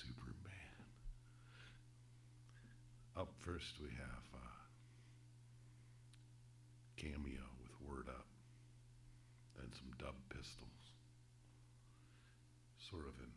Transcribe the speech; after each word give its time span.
Superman. 0.00 0.88
Up 3.16 3.28
first, 3.44 3.76
we 3.78 3.90
have 3.90 4.24
a 4.32 4.48
Cameo 6.96 7.44
with 7.60 7.76
Word 7.80 8.08
Up, 8.08 8.26
then 9.56 9.68
some 9.72 9.92
Dub 9.98 10.14
Pistols, 10.30 10.96
sort 12.78 13.04
of 13.04 13.20
in 13.20 13.32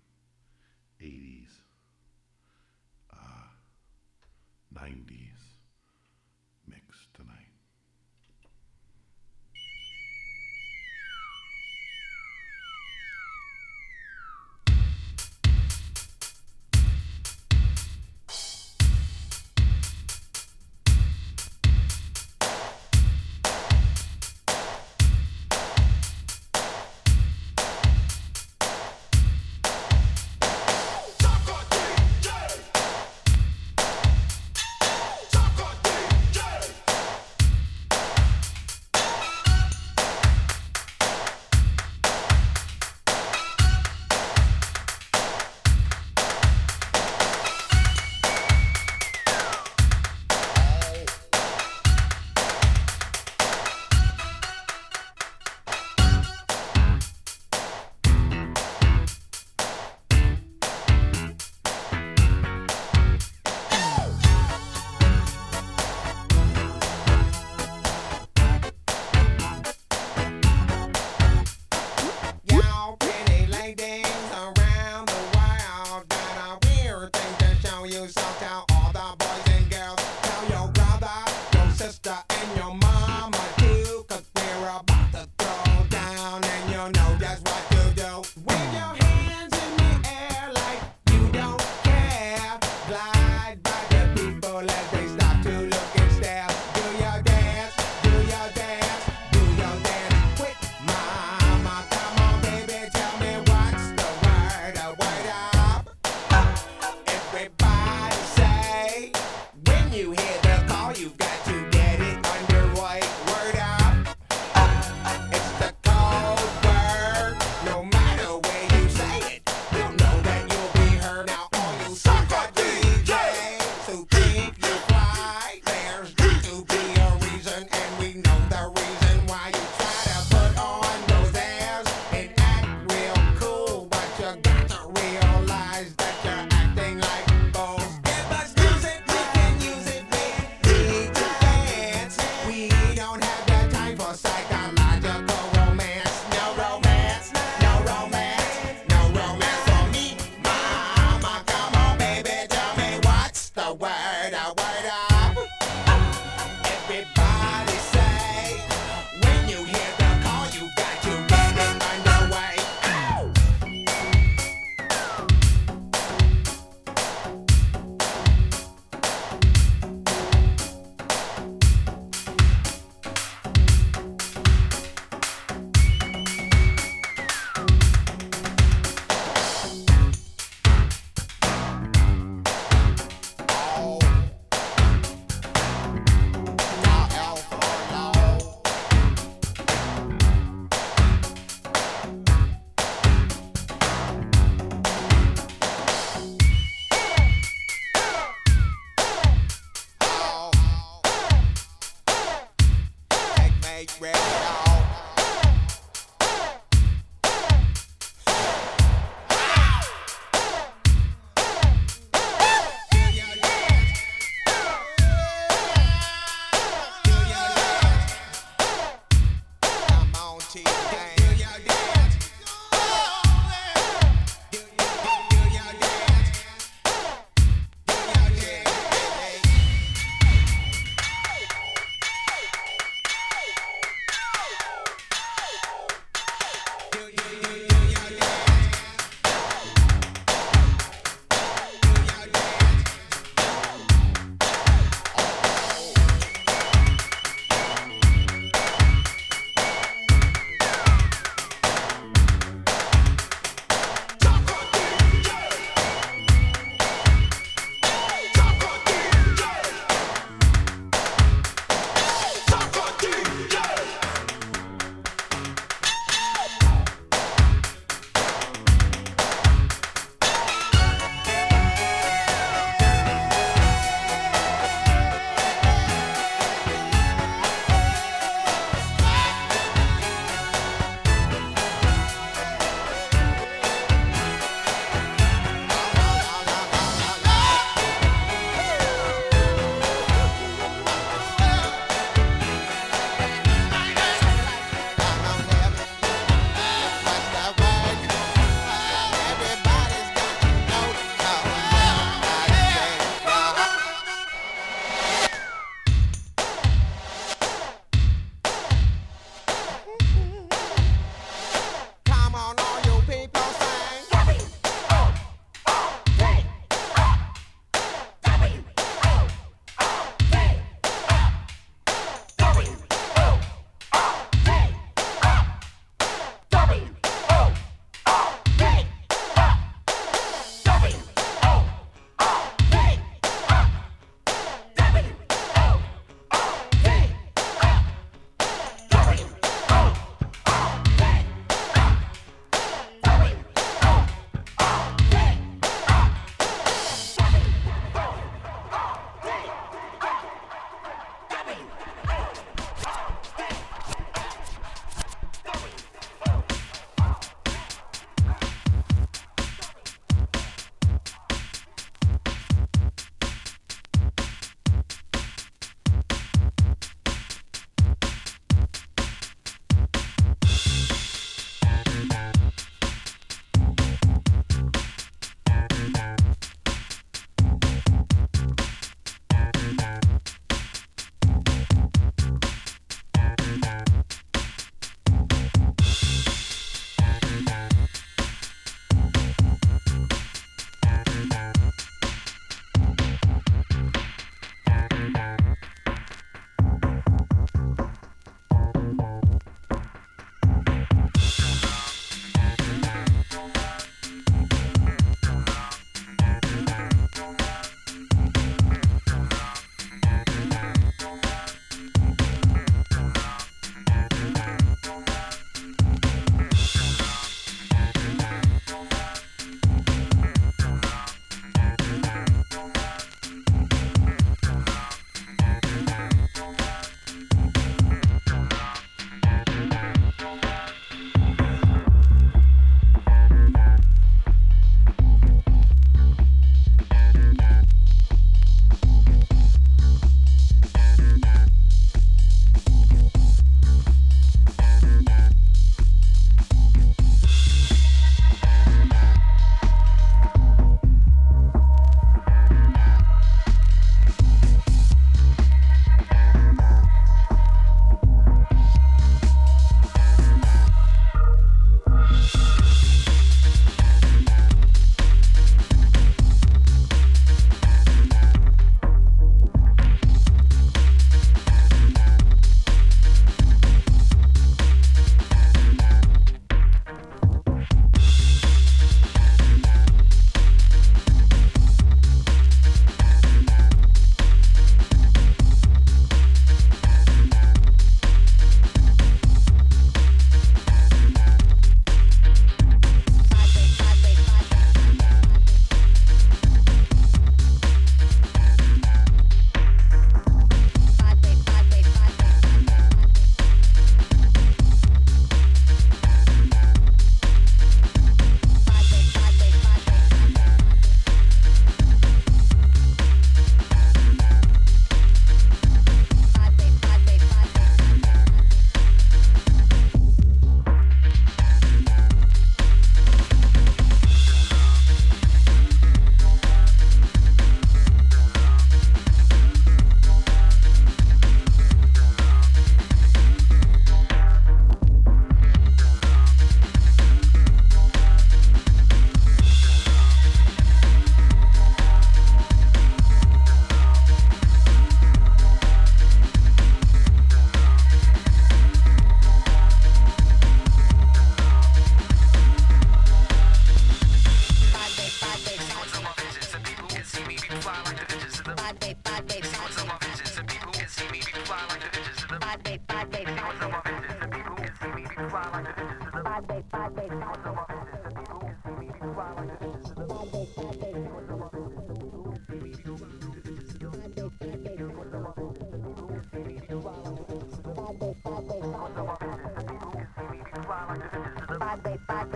bad 581.78 581.92
way, 581.92 582.00
bad. 582.08 582.35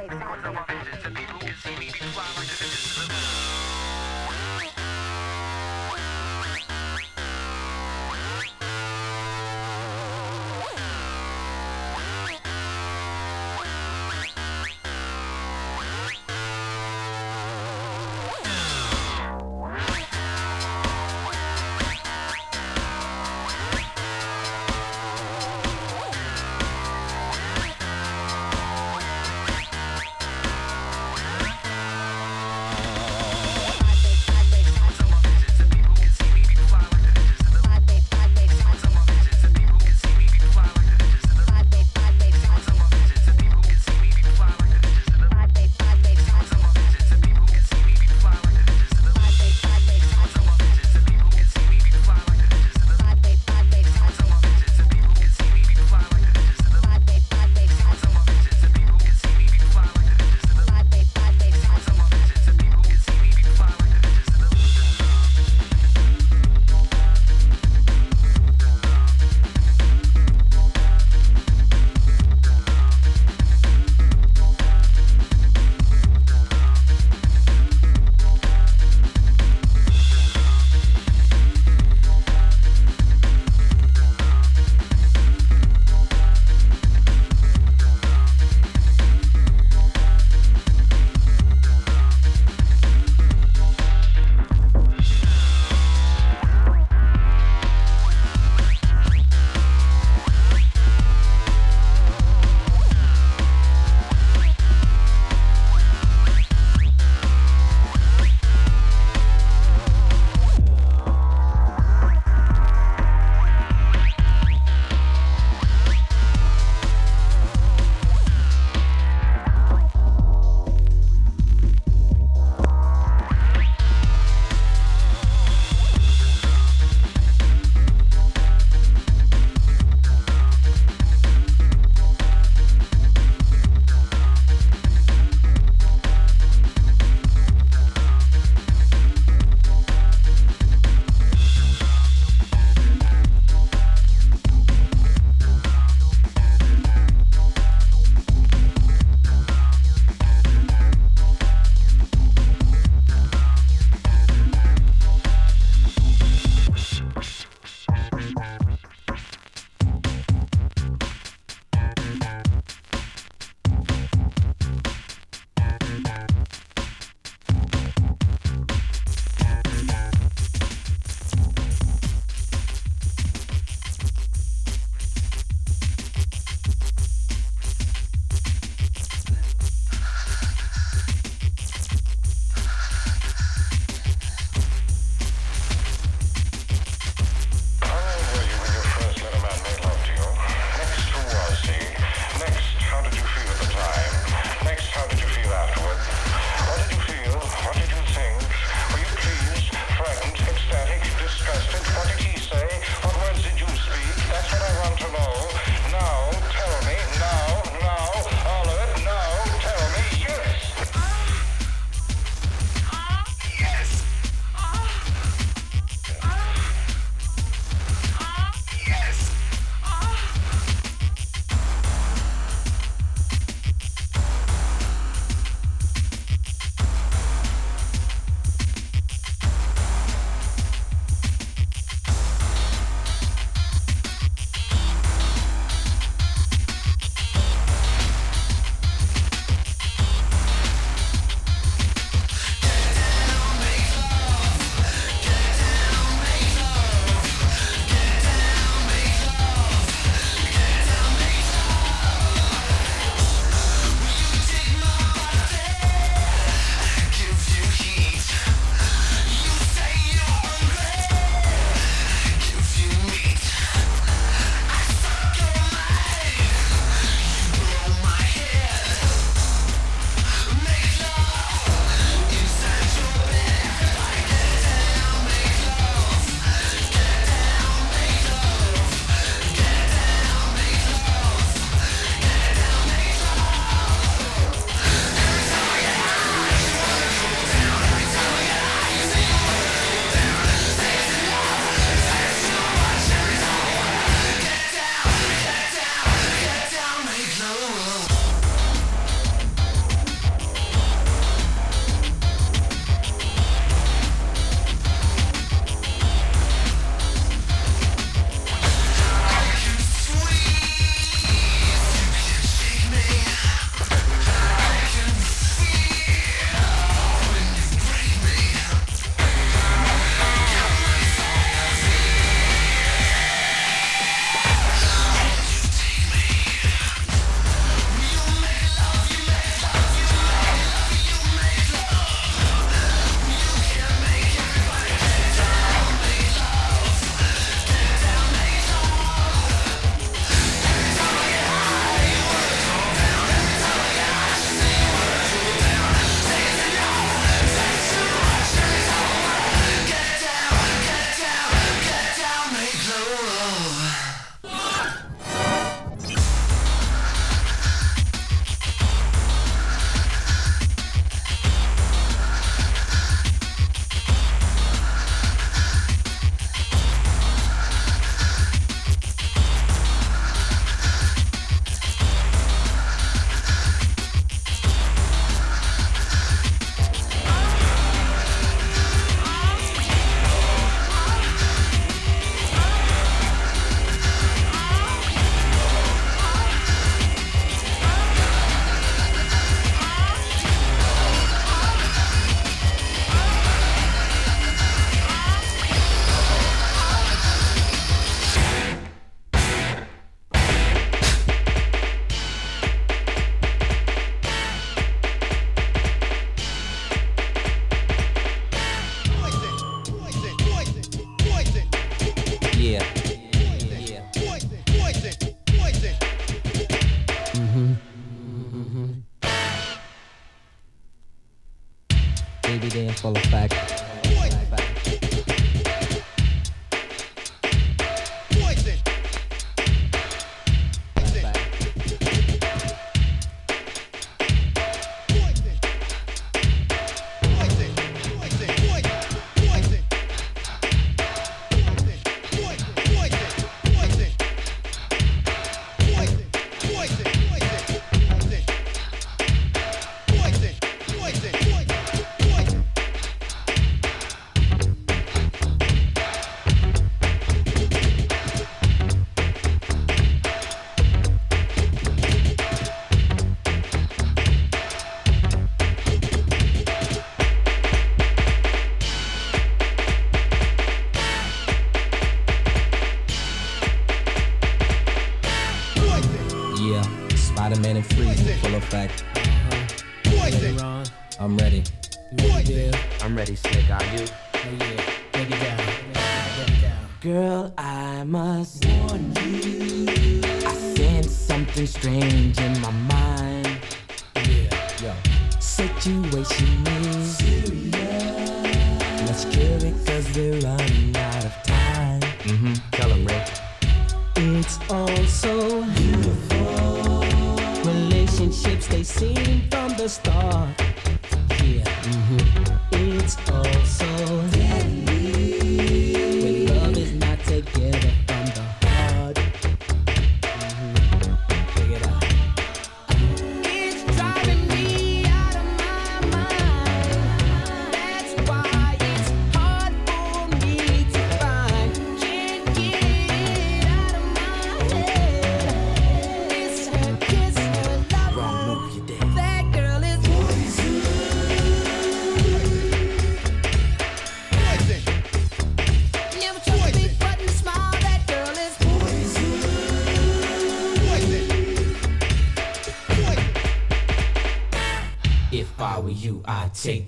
Sing, 556.60 556.86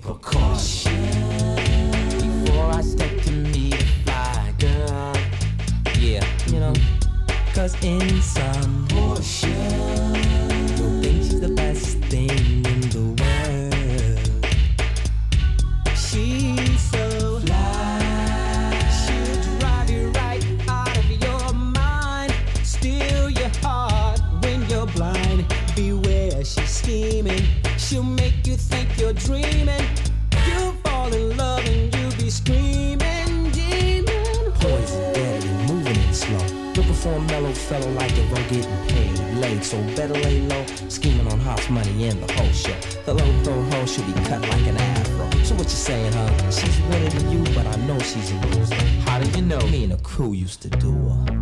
for 37.02 37.12
a 37.14 37.20
mellow 37.22 37.52
fellow 37.52 37.90
like 37.94 38.16
it 38.16 38.30
won't 38.30 38.48
getting 38.48 38.86
paid. 38.86 39.18
Late, 39.38 39.64
so 39.64 39.76
better 39.96 40.14
lay 40.14 40.40
low. 40.42 40.64
Scheming 40.88 41.26
on 41.32 41.40
hot 41.40 41.68
money 41.68 42.06
in 42.06 42.20
the 42.20 42.32
whole 42.32 42.52
show. 42.52 42.76
The 43.06 43.14
low 43.14 43.42
throw 43.42 43.60
hoe 43.60 43.86
should 43.86 44.06
be 44.06 44.12
cut 44.24 44.40
like 44.40 44.66
an 44.68 44.76
afro. 44.76 45.28
So 45.42 45.56
what 45.56 45.64
you 45.64 45.70
saying, 45.70 46.12
huh? 46.12 46.50
She's 46.50 46.80
winning 46.82 47.12
with 47.12 47.32
you, 47.32 47.54
but 47.54 47.66
I 47.66 47.74
know 47.86 47.98
she's 47.98 48.30
a 48.30 48.36
loser. 48.46 48.74
How 49.06 49.18
do 49.18 49.28
you 49.36 49.44
know? 49.44 49.58
Me 49.66 49.82
and 49.82 49.92
the 49.92 50.02
crew 50.04 50.32
used 50.32 50.62
to 50.62 50.70
do 50.70 50.92
her. 50.92 51.41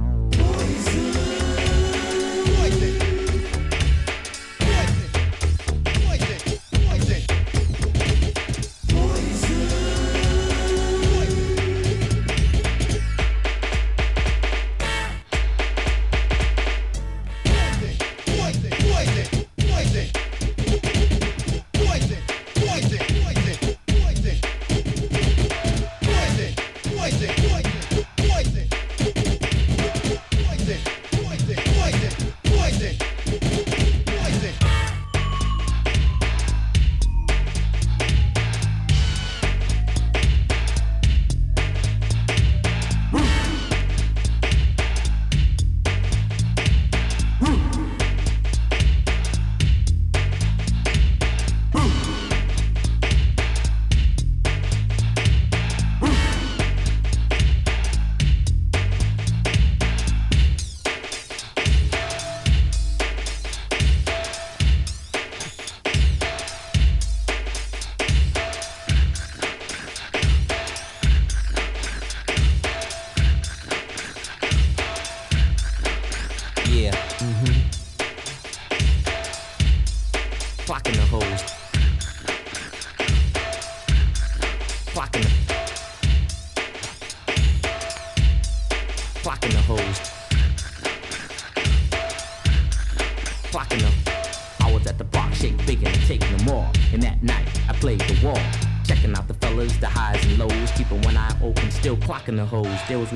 in 102.30 102.36
the 102.36 102.46
holes. 102.46 102.80
There 102.88 102.98
was 102.98 103.12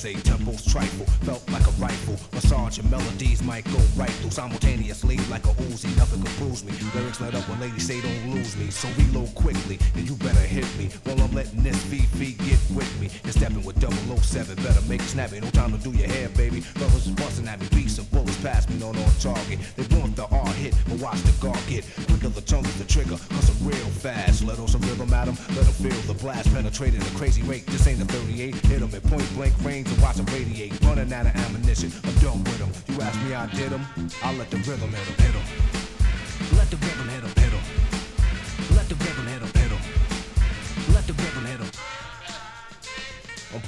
say. 0.00 0.14
Tempos 0.14 0.64
trifle, 0.64 0.89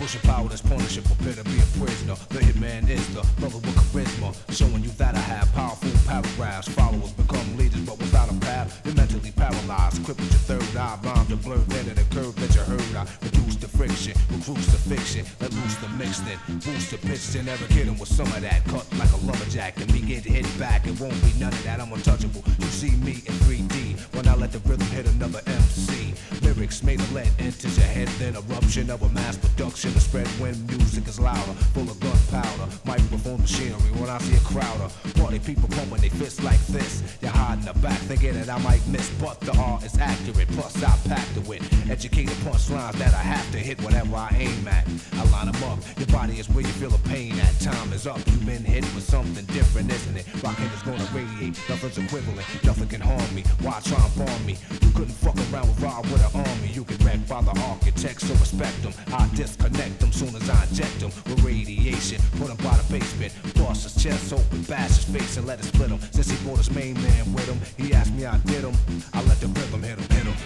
I'm 0.03 0.09
pushing 0.09 0.29
power 0.29 0.49
that's 0.49 0.62
punishing, 0.62 1.05
prepare 1.05 1.35
to 1.35 1.45
be 1.45 1.62
a 1.62 1.69
prisoner. 1.79 2.17
The 2.35 2.41
hitman 2.41 2.91
is 2.91 3.07
the 3.15 3.23
brother 3.38 3.62
with 3.62 3.77
charisma, 3.95 4.35
showing 4.51 4.83
you 4.83 4.91
that 4.99 5.15
I 5.15 5.21
have 5.21 5.47
powerful 5.55 5.95
paragraphs. 6.11 6.67
Followers 6.75 7.12
become 7.12 7.57
leaders, 7.57 7.83
but 7.87 7.99
without 7.99 8.29
a 8.29 8.35
path, 8.41 8.83
you're 8.85 8.97
mentally 8.97 9.31
paralyzed. 9.31 10.05
Crippled 10.05 10.27
your 10.27 10.59
third 10.59 10.77
eye, 10.77 10.99
rhymes 11.05 11.29
the 11.29 11.37
blurred 11.37 11.73
end 11.75 11.87
of 11.87 11.95
the 11.95 12.07
curve 12.11 12.35
that 12.35 12.51
you 12.53 12.62
heard. 12.62 12.83
I 12.99 13.07
reduce 13.23 13.55
the 13.62 13.69
friction, 13.69 14.19
recruits 14.35 14.67
the 14.75 14.79
fiction, 14.91 15.25
let 15.38 15.53
loose 15.55 15.77
the 15.77 15.88
mixed 15.91 16.27
in, 16.27 16.59
boost 16.59 16.91
the 16.91 16.99
pitch, 16.99 17.37
and 17.37 17.47
never 17.47 17.65
'em 17.71 17.97
with 17.97 18.11
some 18.11 18.27
of 18.27 18.41
that. 18.43 18.65
Cut 18.67 18.85
like 18.99 19.12
a 19.12 19.19
lumberjack, 19.19 19.79
and 19.79 19.87
me 19.93 20.01
get 20.01 20.25
hit 20.25 20.47
back. 20.59 20.85
It 20.85 20.99
won't 20.99 21.15
be 21.23 21.33
none 21.38 21.53
of 21.53 21.62
that. 21.62 21.79
I'm 21.81 21.93
untouchable. 21.93 22.43
You 22.59 22.67
see 22.67 22.91
me 23.07 23.23
in 23.23 23.35
3D 23.47 23.95
when 24.15 24.27
I 24.27 24.35
let 24.35 24.51
the 24.51 24.59
rhythm 24.67 24.88
hit 24.88 25.07
another 25.07 25.43
MC. 25.47 26.12
Lyrics 26.42 26.83
made 26.83 27.01
of 27.01 27.12
lead 27.12 27.31
enters 27.38 27.77
your 27.77 27.87
head, 27.87 28.09
then 28.18 28.37
eruption 28.37 28.90
of 28.90 29.03
a 29.03 29.09
mass 29.11 29.37
production. 29.37 29.92
The 29.92 30.01
spread 30.01 30.27
when 30.40 30.66
music 30.66 31.07
is 31.09 31.18
louder, 31.20 31.53
full 31.75 31.88
of 31.90 31.98
gunpowder. 32.01 32.68
Microphone 32.85 33.40
machinery 33.40 33.90
when 34.01 34.11
I 34.11 34.18
see 34.18 34.37
a 34.37 34.40
crowd 34.40 34.81
of 34.81 35.14
party 35.14 35.38
people 35.38 35.68
pumping 35.68 36.01
they 36.01 36.09
fists 36.09 36.42
like 36.42 36.61
this. 36.66 37.03
You're 37.20 37.31
hiding 37.31 37.64
the 37.64 37.75
back, 37.81 37.98
thinking 38.01 38.35
that 38.35 38.48
I 38.48 38.59
might 38.59 38.87
miss, 38.88 39.09
but 39.20 39.40
the 39.40 39.57
art 39.59 39.85
is 39.85 39.96
accurate. 39.98 40.48
Plus 40.48 40.83
I 40.83 40.96
packed 41.09 41.37
it 41.37 41.46
with 41.46 41.62
educated 41.90 42.37
punchlines 42.44 42.94
that 42.94 43.14
I 43.14 43.22
have 43.22 43.51
to 43.53 43.59
hit 43.59 43.81
whatever 43.83 44.16
I 44.16 44.35
aim 44.38 44.66
at. 44.68 44.87
I 45.14 45.25
line 45.31 45.48
'em 45.48 45.62
up. 45.64 45.79
Your 45.98 46.07
body 46.09 46.38
is 46.38 46.48
where 46.48 46.64
you 46.64 46.72
feel 46.81 46.90
the 46.90 47.09
pain 47.09 47.38
at. 47.40 47.61
Time 47.61 47.92
is 47.92 48.07
up. 48.07 48.18
You've 48.27 48.46
been 48.46 48.64
hit 48.64 48.85
with 48.94 49.09
something 49.09 49.44
different, 49.46 49.92
isn't 49.92 50.16
it? 50.16 50.27
Rocket 50.42 50.72
is 50.75 50.83
gonna 50.83 51.09
radiate. 51.14 51.57
Nothing's 51.68 51.98
equivalent. 51.98 52.46
Nothing 52.64 52.88
can 52.88 53.01
harm 53.01 53.35
me. 53.35 53.42
Why 53.61 53.81
try 53.85 54.03
and 54.05 54.14
bomb 54.16 54.46
me? 54.46 54.57
You 54.83 54.90
couldn't 54.90 55.14
fuck 55.14 55.37
around 55.53 55.68
with 55.68 55.83
Rob 56.03 56.12
with 56.12 56.35
an 56.35 56.41
army. 56.41 56.69
You 56.69 56.85
get 56.85 57.03
wrecked 57.05 57.29
by 57.29 57.43
the 57.43 57.59
architects, 57.61 58.27
so 58.27 58.35
respect 58.35 58.83
them. 58.83 58.93
I 59.12 59.29
disconnect 59.35 60.01
them 60.01 60.12
soon 60.12 60.35
as 60.35 60.49
I 60.49 60.65
inject 60.65 61.01
them 61.01 61.11
with 61.27 61.43
radiation. 61.45 62.21
Put 62.38 62.51
him 62.51 62.57
by 62.59 62.77
the 62.77 62.93
basement. 62.93 63.33
Bust 63.55 63.85
his 63.85 64.03
chest 64.03 64.33
open, 64.33 64.62
bash 64.62 64.97
his 64.97 65.05
face, 65.05 65.37
and 65.37 65.47
let 65.47 65.59
it 65.61 65.65
split 65.65 65.91
him. 65.91 66.01
Since 66.12 66.31
he 66.31 66.45
brought 66.45 66.59
his 66.59 66.71
main 66.71 66.95
man 66.95 67.33
with 67.33 67.47
him, 67.47 67.61
he 67.77 67.95
asked 67.95 68.12
me 68.15 68.27
I 68.27 68.38
did 68.38 68.65
him. 68.65 68.75
I 69.12 69.23
let 69.23 69.41
the 69.41 69.49
rhythm 69.49 69.83
hit 69.83 69.99
him, 69.99 70.09
hit 70.11 70.27
him. 70.27 70.37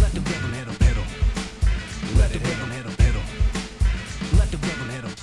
Let 0.00 0.12
the 0.12 0.20
rhythm 0.20 0.52
hit 0.52 0.68
him, 0.68 0.76
hit 0.86 0.96
him. 0.96 2.18
Let 2.18 2.32
the 2.32 2.38
rhythm 2.38 2.70
hit 2.70 2.86
him, 2.86 2.96
hit 2.98 3.14
him. 3.14 4.38
Let 4.38 4.50
the 4.50 4.58
rhythm 4.58 4.88
hit 4.90 5.04
him. 5.04 5.14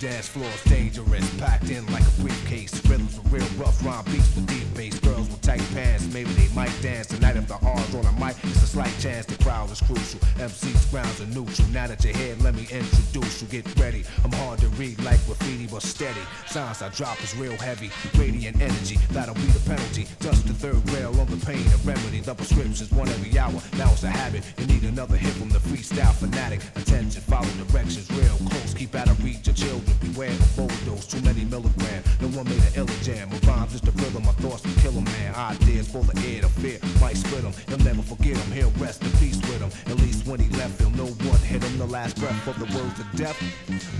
Dance 0.00 0.28
floor's 0.28 0.64
dangerous, 0.64 1.38
packed 1.38 1.70
in 1.70 1.86
like 1.92 2.02
a 2.02 2.20
briefcase. 2.20 2.74
Rhythms 2.86 3.18
with 3.18 3.32
real 3.32 3.48
rough 3.56 3.84
rhyme 3.84 4.04
beats 4.06 4.34
with 4.34 4.46
deep 4.46 4.74
bass. 4.74 4.98
Girls 5.00 5.28
tight 5.44 5.60
pants, 5.74 6.12
maybe 6.12 6.30
they 6.30 6.48
might 6.54 6.72
dance 6.80 7.06
tonight 7.06 7.36
if 7.36 7.46
the 7.46 7.54
R's 7.54 7.94
on 7.94 8.06
a 8.06 8.12
mic. 8.12 8.36
It's 8.44 8.62
a 8.62 8.66
slight 8.66 8.94
chance 8.98 9.26
the 9.26 9.42
crowd 9.44 9.70
is 9.70 9.80
crucial. 9.80 10.20
MC's 10.40 10.86
grounds 10.86 11.20
are 11.20 11.26
neutral. 11.26 11.68
Now 11.68 11.86
that 11.86 12.02
you're 12.02 12.16
here, 12.16 12.34
let 12.40 12.54
me 12.54 12.66
introduce 12.70 13.42
you. 13.42 13.48
Get 13.48 13.66
ready. 13.78 14.04
I'm 14.24 14.32
hard 14.32 14.60
to 14.60 14.68
read 14.80 14.98
like 15.04 15.24
graffiti, 15.26 15.66
but 15.66 15.82
steady. 15.82 16.20
Sounds 16.46 16.80
I 16.80 16.88
drop 16.88 17.22
is 17.22 17.36
real 17.36 17.56
heavy. 17.58 17.90
Radiant 18.18 18.60
energy, 18.60 18.96
that'll 19.10 19.34
be 19.34 19.48
the 19.52 19.60
penalty. 19.68 20.06
Dust 20.20 20.46
the 20.46 20.54
third 20.54 20.80
rail 20.92 21.12
on 21.20 21.26
the 21.26 21.44
pain 21.44 21.60
and 21.60 21.84
remedy. 21.84 22.20
Double 22.20 22.44
The 22.44 22.54
prescription's 22.54 22.90
one 22.92 23.08
every 23.08 23.38
hour. 23.38 23.60
Now 23.76 23.92
it's 23.92 24.04
a 24.04 24.08
habit. 24.08 24.44
You 24.58 24.66
need 24.66 24.84
another 24.84 25.16
hit 25.16 25.34
from 25.34 25.50
the 25.50 25.58
freestyle 25.58 26.14
fanatic. 26.14 26.60
Attention, 26.74 27.20
follow 27.20 27.48
directions 27.68 28.10
real 28.12 28.38
close. 28.48 28.72
Keep 28.72 28.94
out 28.94 29.08
of 29.08 29.22
reach 29.22 29.46
of 29.48 29.56
children. 29.56 29.92
Beware 30.00 30.30
of 30.30 30.60
overdose. 30.60 31.06
Too 31.06 31.20
many 31.20 31.44
milligram. 31.44 32.02
No 32.20 32.28
one 32.28 32.48
made 32.48 32.62
an 32.72 32.74
illa 32.76 32.96
jam. 33.02 33.28
My 33.28 33.38
rhymes 33.44 33.72
just 33.72 33.84
the 33.84 33.92
rhythm. 33.92 34.24
My 34.24 34.32
thoughts 34.40 34.62
can 34.62 34.74
kill 34.76 34.96
a 34.96 35.02
man. 35.02 35.33
Ideas 35.34 35.88
full 35.88 36.02
of 36.02 36.24
air 36.24 36.42
to 36.42 36.48
fear. 36.48 36.78
Might 37.00 37.16
split 37.16 37.42
him. 37.42 37.52
He'll 37.68 37.84
never 37.84 38.02
forget 38.02 38.36
him. 38.36 38.52
He'll 38.52 38.70
rest 38.82 39.02
in 39.02 39.10
peace 39.18 39.36
with 39.36 39.60
him. 39.60 39.70
At 39.90 39.98
least 39.98 40.26
when 40.26 40.38
he 40.38 40.48
left, 40.56 40.80
he'll 40.80 40.90
know 40.90 41.06
what 41.06 41.40
hit 41.40 41.62
him. 41.62 41.78
The 41.78 41.86
last 41.86 42.20
breath 42.20 42.46
of 42.46 42.58
the 42.58 42.66
words 42.78 43.00
of 43.00 43.10
death 43.16 43.38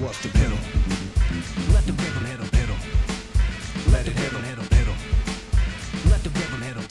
was 0.01 0.17
to 0.23 0.29
hit 0.29 0.51
him. 0.51 1.73
Let 1.73 1.85
the 1.87 1.93
rhythm 1.93 2.25
hit 2.25 2.39
him, 2.39 2.51
hit 2.55 2.69
him. 2.69 3.93
Let 3.93 4.07
it 4.07 4.13
hit 4.15 4.33
him, 4.33 4.43
hit 4.43 4.59
him, 4.59 4.69
hit 4.79 4.87
him. 4.87 6.11
Let 6.11 6.23
the 6.23 6.31
rhythm 6.31 6.63
hit 6.63 6.77
him. 6.77 6.87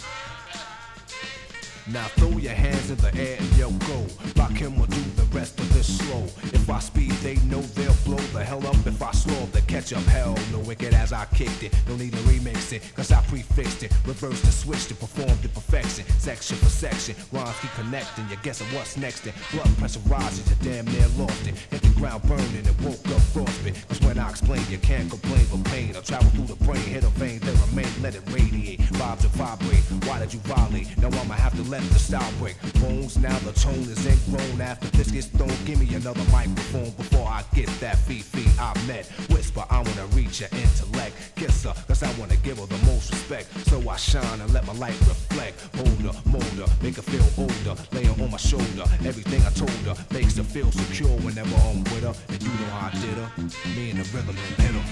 Now 1.92 2.08
throw 2.16 2.38
your 2.38 2.54
hands 2.54 2.92
in 2.92 2.98
the 2.98 3.14
air 3.16 3.38
and 3.40 3.58
yo 3.58 3.70
go. 3.72 4.08
Rock 4.36 4.52
him 4.52 4.80
or 4.80 4.88
do 4.88 5.02
the 5.16 5.28
rest 5.38 5.60
of 5.60 5.74
this 5.74 5.98
slow. 5.98 6.24
If 6.52 6.70
I 6.70 6.80
speed, 6.80 7.12
they 7.24 7.36
know 7.48 7.62
they'll 7.62 7.94
blow 8.16 8.40
the 8.40 8.44
hell 8.44 8.66
up. 8.68 8.76
If 8.86 9.02
I 9.02 9.12
slow, 9.12 9.46
they 9.48 9.62
catch 9.62 9.94
up. 9.94 10.04
Hell, 10.04 10.36
no 10.52 10.60
wicked 10.60 10.94
as 10.94 11.14
I 11.14 11.26
kicked 11.34 11.64
it. 11.64 11.74
No 11.88 11.96
need 11.96 12.12
to 12.14 12.20
remix 12.30 12.74
it, 12.74 12.84
cause 12.96 13.12
I 13.12 13.22
prefixed 13.24 13.84
it. 13.84 13.92
Reverse 14.06 14.42
the 14.42 14.52
switch 14.52 14.88
to 14.88 14.96
perform 14.96 15.38
to 15.40 15.50
perfection. 15.50 16.06
Section 16.20 16.58
for 16.58 16.70
section, 16.70 17.16
rhymes 17.32 17.60
keep 17.62 17.72
connecting. 17.72 18.28
You're 18.30 18.44
guessing 18.44 18.68
what's 18.68 18.98
next. 18.98 19.26
And 19.26 19.34
blood 19.52 19.78
pressure 19.78 20.00
rises, 20.08 20.50
you 20.50 20.56
damn 20.62 20.86
near 20.86 21.08
lost 21.18 21.48
it. 21.48 21.56
Hit 21.72 21.82
the 21.82 21.90
ground 22.00 22.24
burning 22.24 22.66
and 22.66 22.82
woke 22.82 23.06
up 23.16 23.24
frostbit. 23.34 23.76
Cause 23.88 24.02
when 24.02 24.20
I 24.20 24.30
explain, 24.30 24.62
you 24.70 24.78
can't 24.78 25.10
complain 25.10 25.46
for 25.46 25.58
pain. 25.70 25.96
I 25.96 26.02
travel 26.02 26.30
through 26.32 26.56
the 26.56 26.64
brain, 26.66 26.82
hit 26.82 27.04
a 27.04 27.10
vein, 27.10 27.40
then 27.40 27.56
remain, 27.70 27.92
let 28.02 28.16
it 28.16 28.24
radiate. 28.32 28.80
Vibes 29.00 29.22
to 29.22 29.28
vibrate. 29.30 29.84
Why 30.08 30.20
did 30.20 30.34
you 30.34 30.40
violate? 30.42 30.98
Now 30.98 31.08
I'ma 31.08 31.34
have 31.36 31.56
to 31.56 31.64
let 31.70 31.82
the 31.90 32.00
style 32.00 32.34
break. 32.40 32.58
Bones, 32.82 33.18
now 33.18 33.38
the 33.40 33.54
tone 33.54 33.88
is 33.90 34.06
ingrown. 34.06 34.62
After 34.62 34.88
this 34.98 35.10
gets 35.12 35.28
thrown, 35.28 35.54
give 35.66 35.80
me 35.80 35.94
another 35.96 36.24
microphone 36.32 36.92
before 36.92 37.28
I 37.28 37.44
get 37.56 37.68
that 37.80 38.03
fee-fee 38.06 38.50
I 38.60 38.74
met. 38.88 39.06
Whisper, 39.32 39.64
I 39.70 39.78
wanna 39.78 40.06
reach 40.14 40.42
your 40.42 40.50
intellect. 40.54 41.16
Kiss 41.36 41.64
her, 41.64 41.74
cause 41.88 42.04
I 42.04 42.12
wanna 42.20 42.38
give 42.38 42.60
her 42.60 42.66
the 42.66 42.78
most 42.86 43.12
respect. 43.12 43.48
So 43.70 43.78
I 43.90 43.96
shine 43.96 44.42
and 44.42 44.54
let 44.54 44.66
my 44.66 44.74
light 44.74 44.98
reflect. 45.08 45.56
Hold 45.76 46.02
her, 46.08 46.16
mold 46.30 46.58
her, 46.62 46.70
make 46.82 46.96
her 46.96 47.02
feel 47.02 47.28
older. 47.38 47.76
Lay 47.92 48.06
her 48.06 48.24
on 48.24 48.32
my 48.32 48.38
shoulder. 48.38 48.86
Everything 49.06 49.42
I 49.42 49.52
told 49.52 49.84
her 49.88 49.96
makes 50.12 50.38
her 50.38 50.44
feel 50.44 50.72
secure 50.72 51.16
whenever 51.26 51.56
I'm 51.68 51.84
with 51.86 52.04
her. 52.04 52.16
And 52.30 52.42
you 52.44 52.50
know 52.50 52.72
how 52.76 52.88
I 52.88 52.92
did 52.92 53.18
her. 53.18 53.30
Me 53.76 53.92
and 53.92 54.00
the 54.00 54.06
rhythm 54.16 54.36
hit 54.36 54.74
her. 54.78 54.86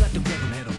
Let 0.00 0.12
the 0.12 0.20
rhythm 0.20 0.52
hit 0.52 0.66
her, 0.66 0.75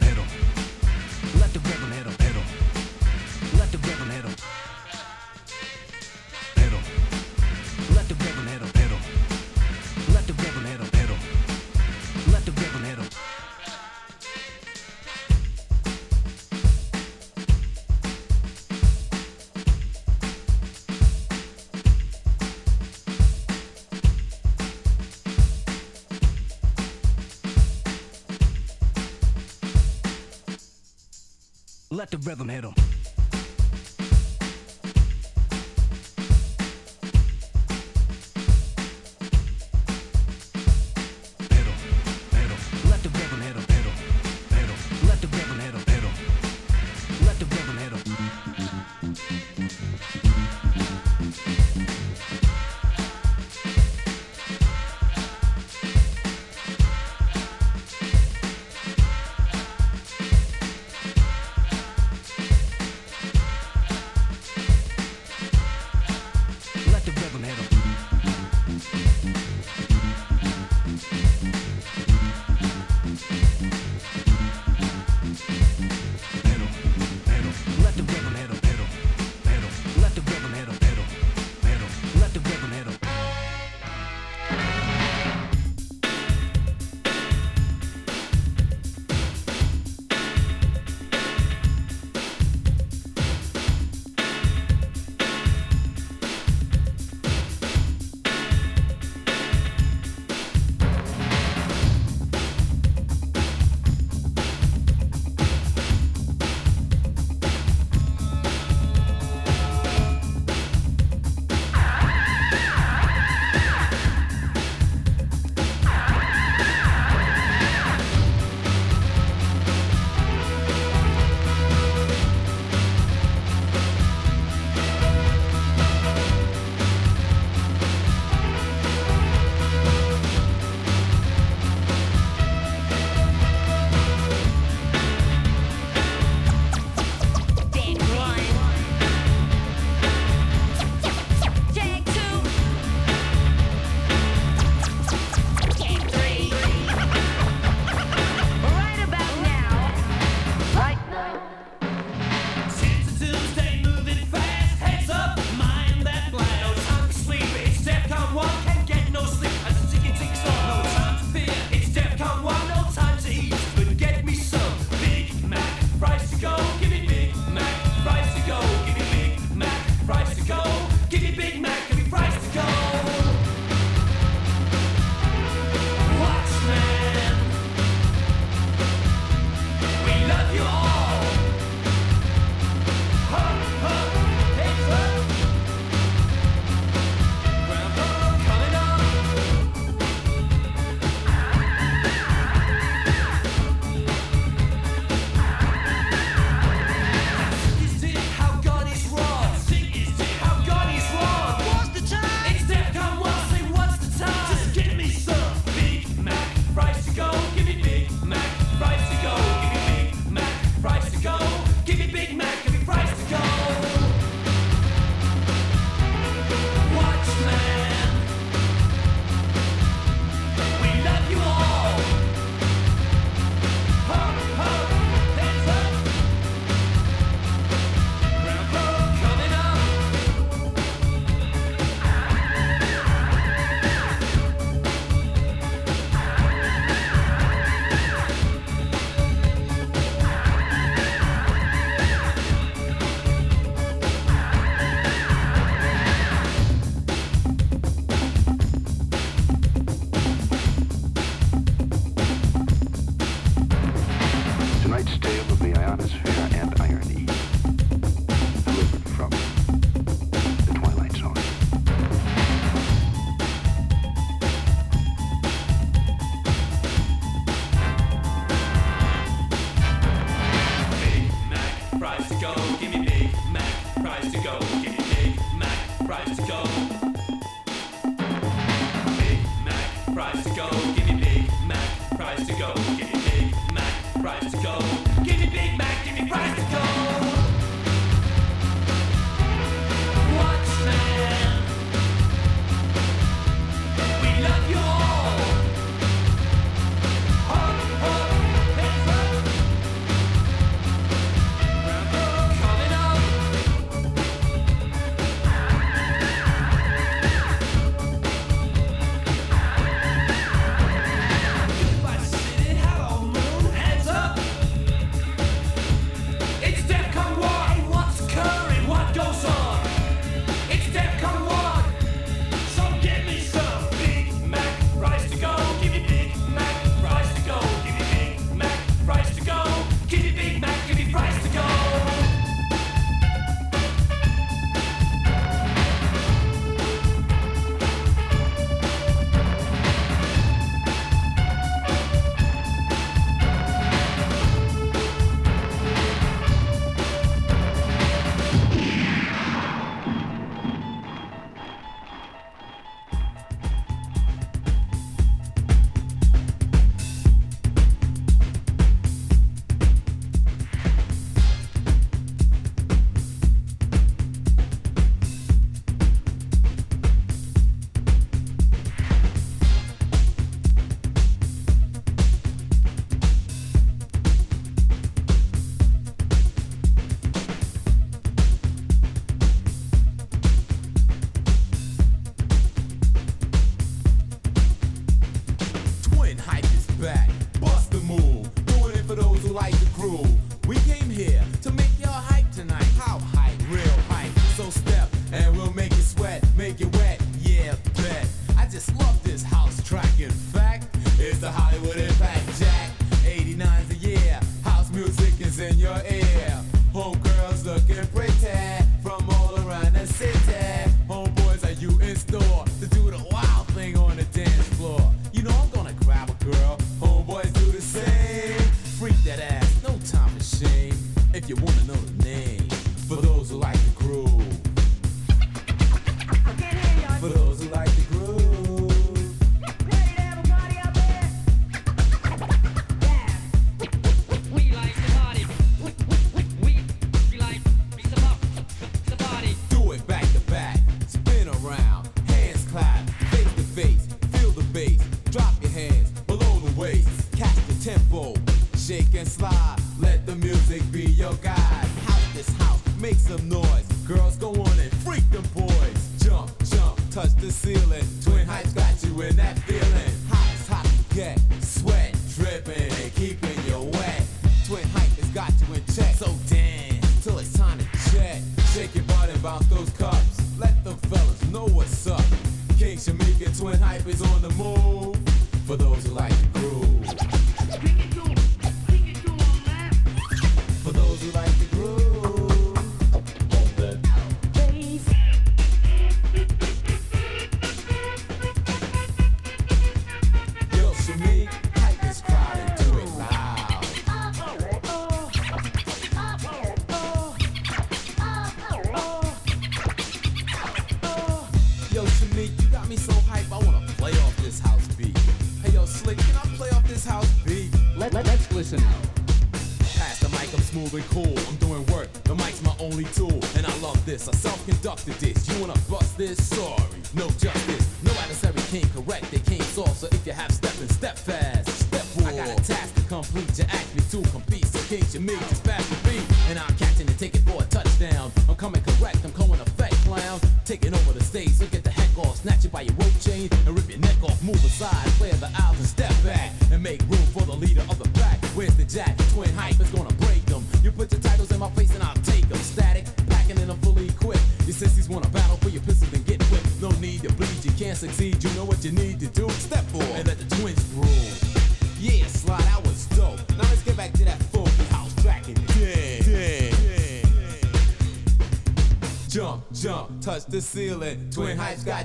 Let 32.09 32.21
the 32.21 32.29
rhythm 32.29 32.47
hit 32.47 32.63
'em, 32.63 32.73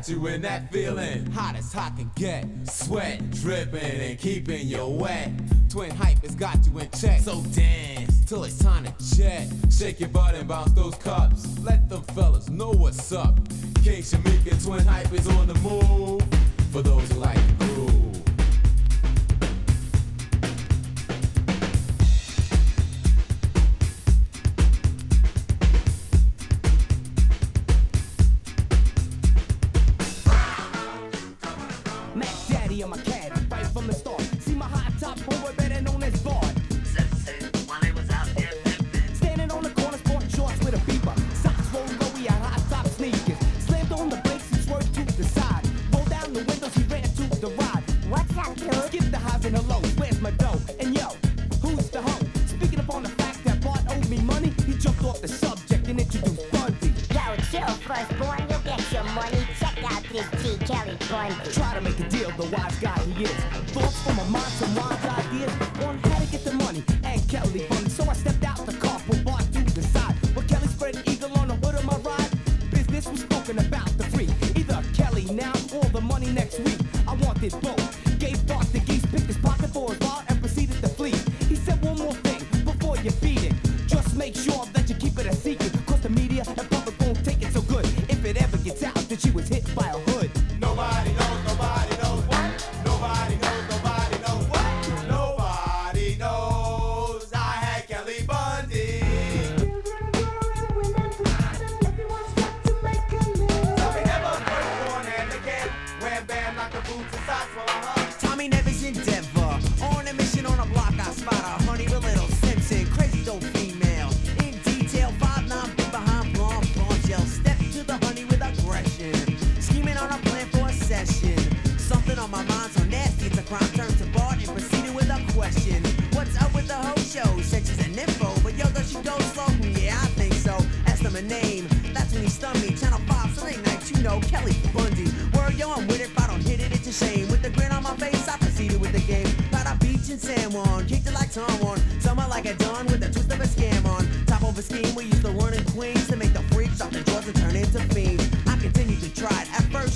got 0.03 0.09
you 0.09 0.27
in 0.27 0.43
that 0.43 0.73
feeling. 0.73 1.31
Hot 1.31 1.55
as 1.55 1.73
hot 1.73 1.97
can 1.97 2.11
get. 2.17 2.45
Sweat 2.65 3.31
dripping 3.31 3.81
and 3.81 4.19
keeping 4.19 4.67
you 4.67 4.85
wet. 4.85 5.31
Twin 5.71 5.93
hype 5.93 6.21
has 6.23 6.35
got 6.35 6.59
you 6.67 6.77
in 6.81 6.91
check. 6.91 7.21
So 7.21 7.41
dance 7.55 8.25
till 8.27 8.43
it's 8.43 8.59
time 8.59 8.85
to 8.85 9.17
jet. 9.17 9.49
Shake 9.71 10.01
your 10.01 10.09
butt 10.09 10.35
and 10.35 10.49
bounce 10.49 10.73
those 10.73 10.97
cars. 10.97 11.22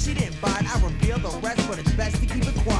She 0.07 0.15
didn't 0.15 0.41
bite, 0.41 0.63
I 0.63 0.81
reveal 0.85 1.19
the 1.19 1.37
rest, 1.39 1.69
but 1.69 1.81
it's 1.81 1.91
best 1.95 2.21
to 2.21 2.27
keep 2.27 2.47
it 2.47 2.55
quiet. 2.63 2.76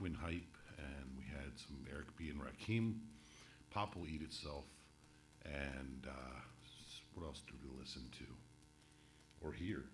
Twin 0.00 0.14
Hype, 0.14 0.56
and 0.78 1.04
we 1.18 1.24
had 1.24 1.58
some 1.58 1.76
Eric 1.92 2.06
B. 2.16 2.30
and 2.30 2.40
Rakim. 2.40 2.94
Pop 3.70 3.94
will 3.94 4.08
eat 4.08 4.22
itself, 4.22 4.64
and 5.44 6.06
uh, 6.08 6.40
what 7.12 7.26
else 7.26 7.42
did 7.46 7.56
we 7.62 7.78
listen 7.78 8.04
to 8.18 8.24
or 9.46 9.52
hear? 9.52 9.84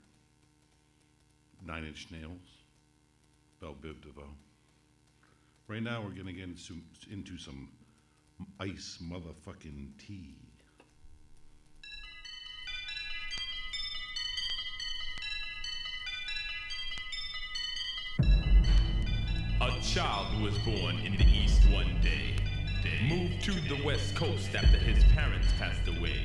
Nine 1.66 1.86
Inch 1.86 2.06
Nails, 2.12 2.38
Belle 3.60 3.74
Biv 3.82 4.00
DeVoe. 4.00 4.30
Right 5.66 5.82
now, 5.82 6.02
we're 6.02 6.16
gonna 6.16 6.32
get 6.32 6.44
into, 6.44 6.76
into 7.10 7.36
some 7.36 7.68
ice 8.60 8.98
motherfucking 9.02 9.88
tea. 9.98 10.36
A 19.66 19.80
child 19.80 20.40
was 20.40 20.56
born 20.58 20.96
in 21.04 21.16
the 21.16 21.24
East 21.24 21.60
one 21.72 22.00
day. 22.00 22.36
Moved 23.08 23.42
to 23.46 23.50
the 23.50 23.82
West 23.84 24.14
Coast 24.14 24.54
after 24.54 24.78
his 24.78 25.02
parents 25.12 25.48
passed 25.58 25.88
away. 25.88 26.20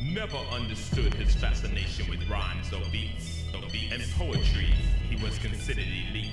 Never 0.00 0.36
understood 0.36 1.12
his 1.14 1.34
fascination 1.34 2.08
with 2.08 2.24
rhymes 2.28 2.72
or 2.72 2.80
beats. 2.92 3.42
And 3.52 4.02
poetry, 4.12 4.72
he 5.10 5.16
was 5.24 5.36
considered 5.40 5.86
elite. 5.88 6.30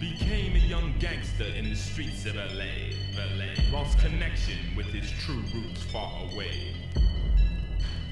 Became 0.00 0.56
a 0.56 0.66
young 0.66 0.92
gangster 0.98 1.46
in 1.56 1.70
the 1.70 1.76
streets 1.76 2.26
of 2.26 2.34
LA. 2.34 2.90
Lost 3.72 4.00
connection 4.00 4.58
with 4.76 4.86
his 4.86 5.08
true 5.24 5.44
roots 5.54 5.84
far 5.84 6.28
away. 6.32 6.74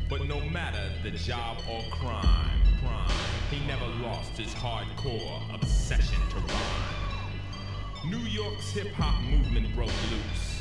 But 0.08 0.28
no 0.28 0.40
matter 0.42 0.92
the 1.02 1.10
job 1.10 1.58
or 1.68 1.82
crime, 1.90 2.63
crime, 2.84 3.10
he 3.50 3.66
never 3.66 3.86
lost 4.06 4.36
his 4.36 4.54
hardcore 4.54 5.54
obsession 5.54 6.20
to 6.30 6.36
rhyme. 6.36 8.10
New 8.10 8.26
York's 8.28 8.70
hip 8.70 8.92
hop 8.92 9.22
movement 9.24 9.74
broke 9.74 9.88
loose. 10.10 10.54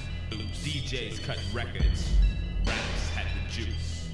DJs 0.63 1.21
cut 1.23 1.37
records, 1.53 2.09
raps 2.65 3.09
had 3.09 3.27
the 3.35 3.51
juice. 3.51 4.07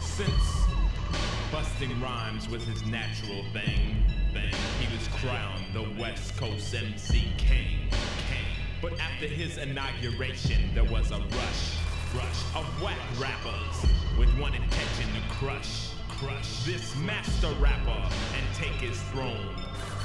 Since 0.00 0.64
busting 1.52 2.00
rhymes 2.00 2.48
was 2.48 2.64
his 2.64 2.84
natural 2.86 3.44
thing, 3.52 4.04
thing, 4.32 4.52
he 4.80 4.96
was 4.96 5.06
crowned 5.14 5.62
the 5.72 5.88
West 6.00 6.36
Coast 6.36 6.74
MC 6.74 7.28
King. 7.38 7.88
King. 7.88 8.44
But 8.82 8.98
after 8.98 9.26
his 9.26 9.58
inauguration, 9.58 10.74
there 10.74 10.82
was 10.82 11.12
a 11.12 11.18
rush, 11.18 11.76
rush 12.16 12.42
of 12.56 12.64
whack 12.82 12.98
rappers 13.20 13.90
with 14.18 14.28
one 14.40 14.54
intention 14.54 15.06
to 15.14 15.34
crush, 15.34 15.89
crush 16.20 16.64
this 16.64 16.94
master 16.96 17.48
rapper 17.60 18.02
and 18.36 18.44
take 18.54 18.76
his 18.76 19.00
throne. 19.04 19.54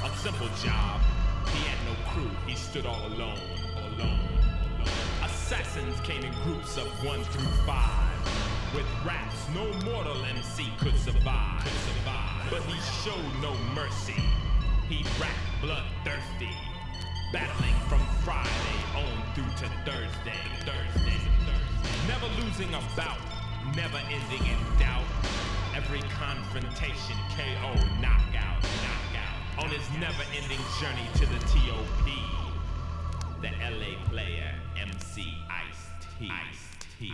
A 0.02 0.08
simple 0.16 0.48
job. 0.64 0.98
He 1.52 1.60
had 1.68 1.78
no 1.84 1.94
crew. 2.10 2.30
He 2.46 2.56
stood 2.56 2.86
all 2.86 3.06
alone, 3.06 3.38
alone. 3.76 4.00
alone. 4.00 4.88
Assassins 5.22 6.00
came 6.00 6.24
in 6.24 6.32
groups 6.42 6.78
of 6.78 6.86
one 7.04 7.22
through 7.24 7.52
five. 7.66 8.16
With 8.74 8.86
raps, 9.04 9.36
no 9.54 9.66
mortal 9.84 10.16
MC 10.24 10.72
could 10.78 10.96
survive. 10.96 11.62
Could 11.62 11.80
survive. 11.84 12.48
But 12.50 12.62
he 12.62 12.80
showed 13.04 13.32
no 13.42 13.52
mercy. 13.74 14.16
He 14.88 15.04
rapped 15.20 15.52
bloodthirsty, 15.60 16.56
battling 17.30 17.76
from 17.90 18.00
Friday 18.24 18.78
on 18.96 19.34
through 19.34 19.52
to 19.60 19.68
Thursday, 19.84 20.40
Thursday, 20.64 21.20
Thursday. 21.44 22.08
Never 22.08 22.28
losing 22.40 22.72
a 22.72 22.80
bout, 22.96 23.18
never 23.74 23.98
ending 24.10 24.46
in 24.46 24.78
doubt. 24.78 25.04
Every 25.74 26.00
confrontation, 26.18 27.16
KO, 27.36 27.74
knockout, 28.00 28.62
knockout. 28.62 29.64
On 29.64 29.70
his 29.70 29.86
never-ending 29.98 30.60
journey 30.80 31.08
to 31.14 31.26
the 31.26 31.38
TOP, 31.46 32.06
the 33.40 33.48
LA 33.48 33.98
player, 34.08 34.54
MC 34.76 35.34
Ice 35.50 36.08
T. 36.18 36.30
Ice. 36.30 36.66
T. 36.98 37.12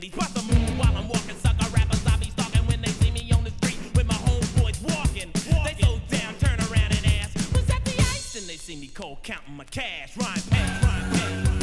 this 0.00 0.10
ain't 0.10 0.16
Wendy. 0.18 0.34
Bust 0.34 0.38
a 0.38 0.42
move 0.52 0.78
while 0.78 0.96
I'm 0.96 1.08
walking, 1.08 1.36
sucker 1.36 1.68
rappers 1.70 2.06
I 2.06 2.16
be 2.16 2.30
stalking 2.30 2.66
when 2.66 2.80
they 2.80 2.90
see 2.90 3.10
me 3.10 3.30
on 3.32 3.44
the 3.44 3.50
street 3.50 3.78
with 3.94 4.06
my 4.06 4.14
homeboys 4.14 4.82
walking. 4.82 5.30
They 5.32 5.74
slow 5.82 6.00
down, 6.08 6.34
turn 6.38 6.58
around 6.70 6.96
and 6.96 7.06
ask, 7.06 7.34
was 7.52 7.66
that 7.66 7.84
the 7.84 7.98
ice? 7.98 8.36
And 8.36 8.46
they 8.48 8.56
see 8.56 8.76
me 8.76 8.88
cold 8.88 9.18
counting 9.22 9.56
my 9.56 9.64
cash. 9.64 10.16
Rhyme 10.16 10.40
pass, 10.50 10.84
rhyme 10.84 11.10
pass. 11.12 11.53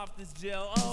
Soft 0.00 0.18
as 0.18 0.32
gel. 0.32 0.72
Oh, 0.78 0.89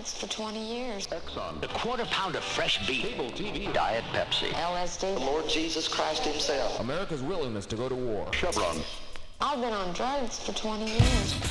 been 0.00 0.06
drugs 0.06 0.14
for 0.14 0.26
20 0.28 0.60
years. 0.60 1.06
Exxon. 1.08 1.60
The 1.60 1.68
quarter 1.68 2.04
pound 2.06 2.34
of 2.34 2.42
fresh 2.42 2.86
beef. 2.86 3.02
Cable 3.02 3.30
TV. 3.30 3.72
Diet 3.72 4.04
Pepsi. 4.12 4.48
LSD. 4.52 5.14
The 5.14 5.20
Lord 5.20 5.48
Jesus 5.48 5.88
Christ 5.88 6.24
himself. 6.24 6.80
America's 6.80 7.22
willingness 7.22 7.66
to 7.66 7.76
go 7.76 7.88
to 7.88 7.94
war. 7.94 8.26
Chevron. 8.32 8.78
I've 9.40 9.60
been 9.60 9.72
on 9.72 9.92
drugs 9.92 10.38
for 10.38 10.52
20 10.52 10.90
years. 10.90 11.49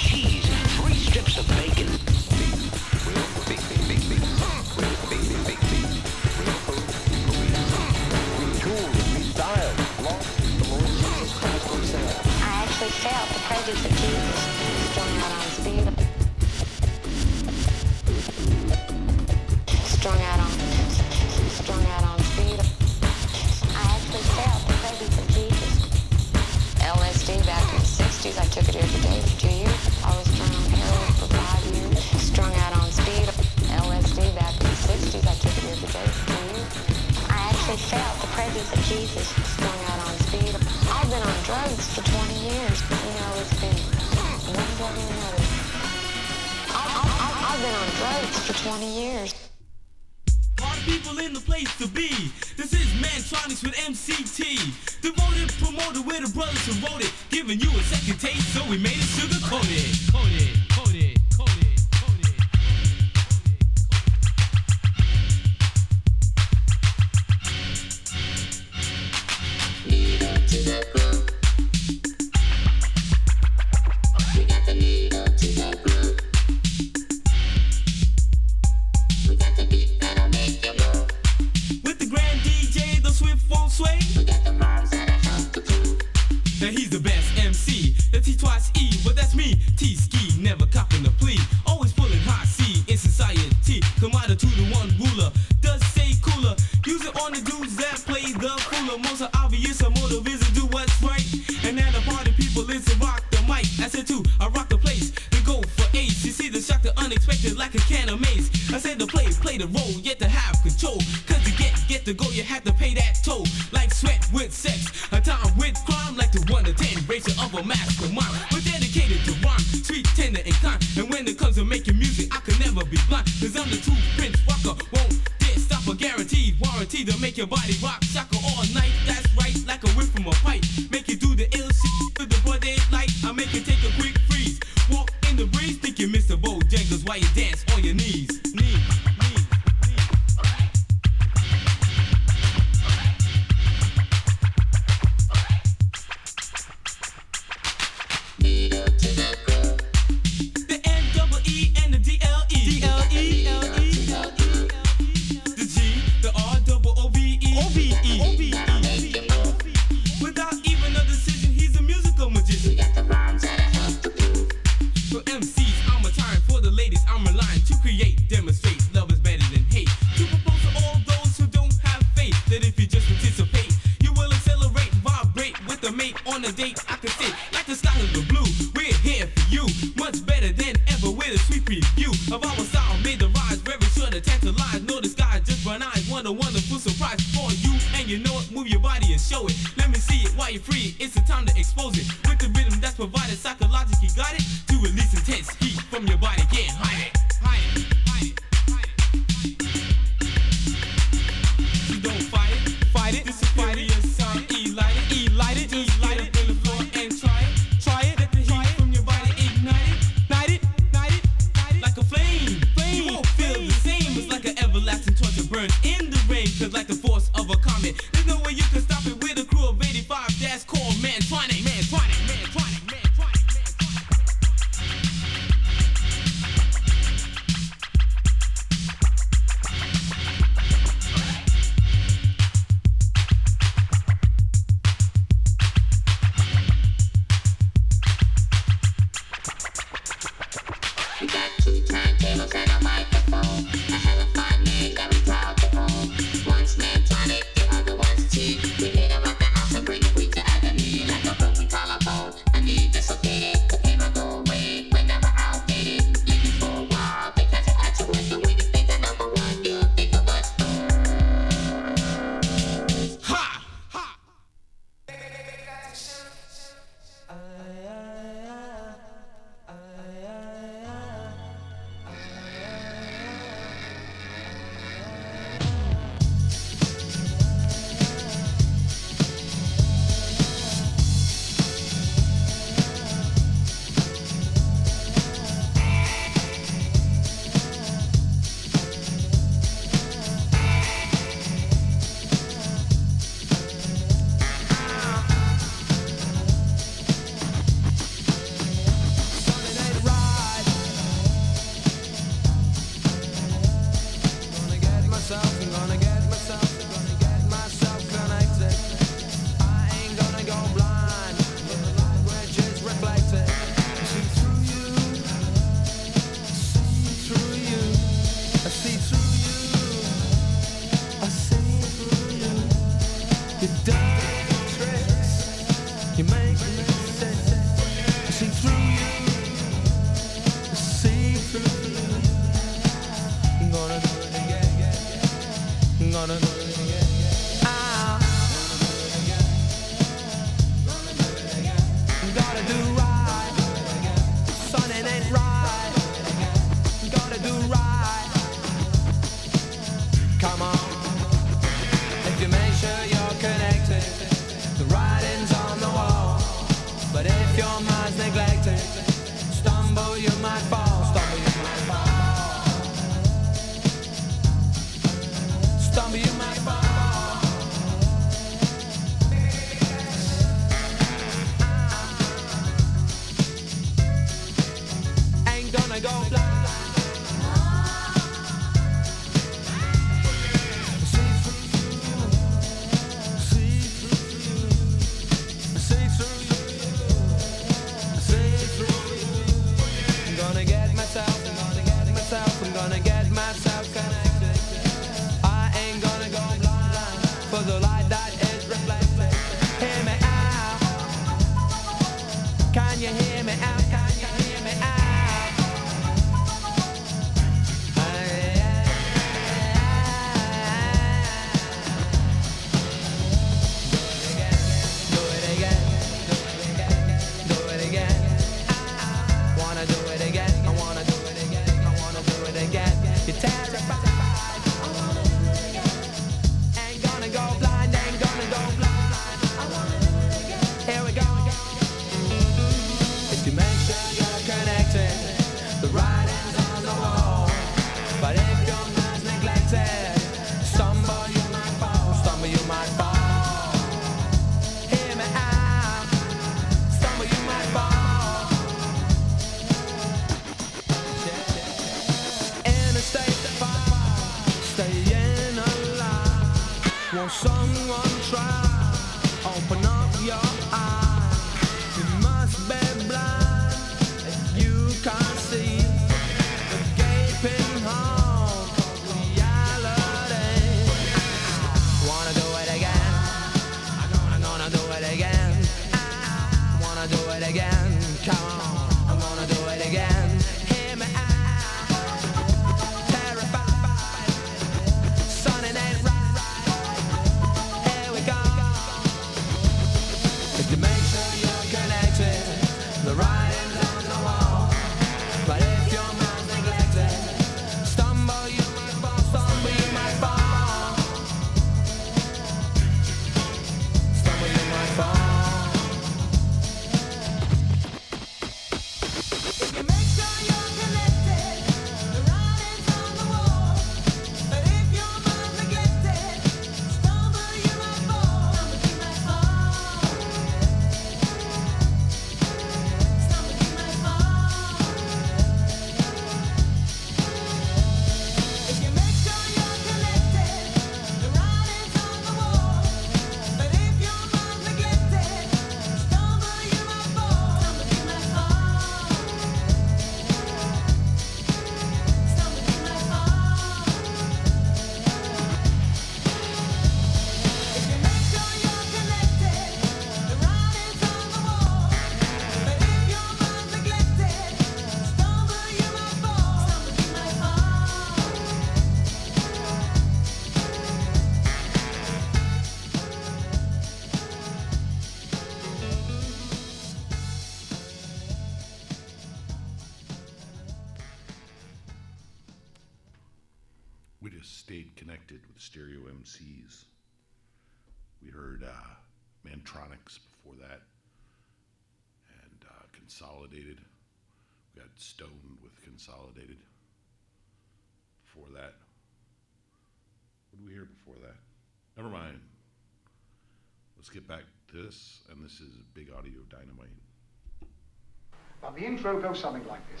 Now 598.64 598.70
the 598.70 598.86
intro 598.86 599.20
goes 599.20 599.40
something 599.40 599.68
like 599.68 599.84
this. 599.92 600.00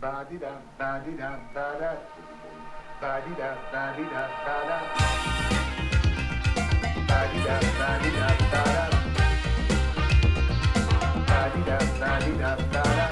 Ba 0.00 0.26
di 0.28 0.38
da 0.38 0.58
ba 0.76 1.00
di 1.06 1.16
da 1.16 1.38
ba 1.54 1.66
da 1.78 1.94
ba 3.00 3.22
di 3.24 3.32
da 3.38 3.54
ba 3.70 3.94
di 3.96 4.02
da 4.10 4.22
ba 4.42 4.56
da 4.68 4.78
ba 7.06 7.20
di 7.30 7.38
da 7.46 7.56
ba 7.78 7.90
di 8.02 8.10
da 8.18 8.28
ba 8.50 8.62
da 8.74 8.84
ba 11.28 11.40
di 11.54 11.62
da 11.62 11.78
ba 12.00 12.10
di 12.24 12.32
da 12.42 12.50
ba 12.74 12.82
da 12.98 13.06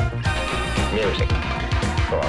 Music 0.91 1.31
for. 2.11 2.27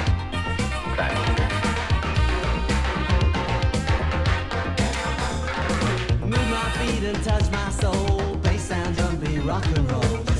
Move 6.22 6.48
my 6.48 6.70
feet 6.78 7.02
and 7.10 7.24
touch 7.24 7.50
my 7.50 7.70
soul. 7.70 8.36
Bass 8.36 8.70
and 8.70 8.96
drum 8.96 9.16
beat 9.16 9.40
rock 9.40 9.66
and 9.66 9.90
roll. 9.90 10.35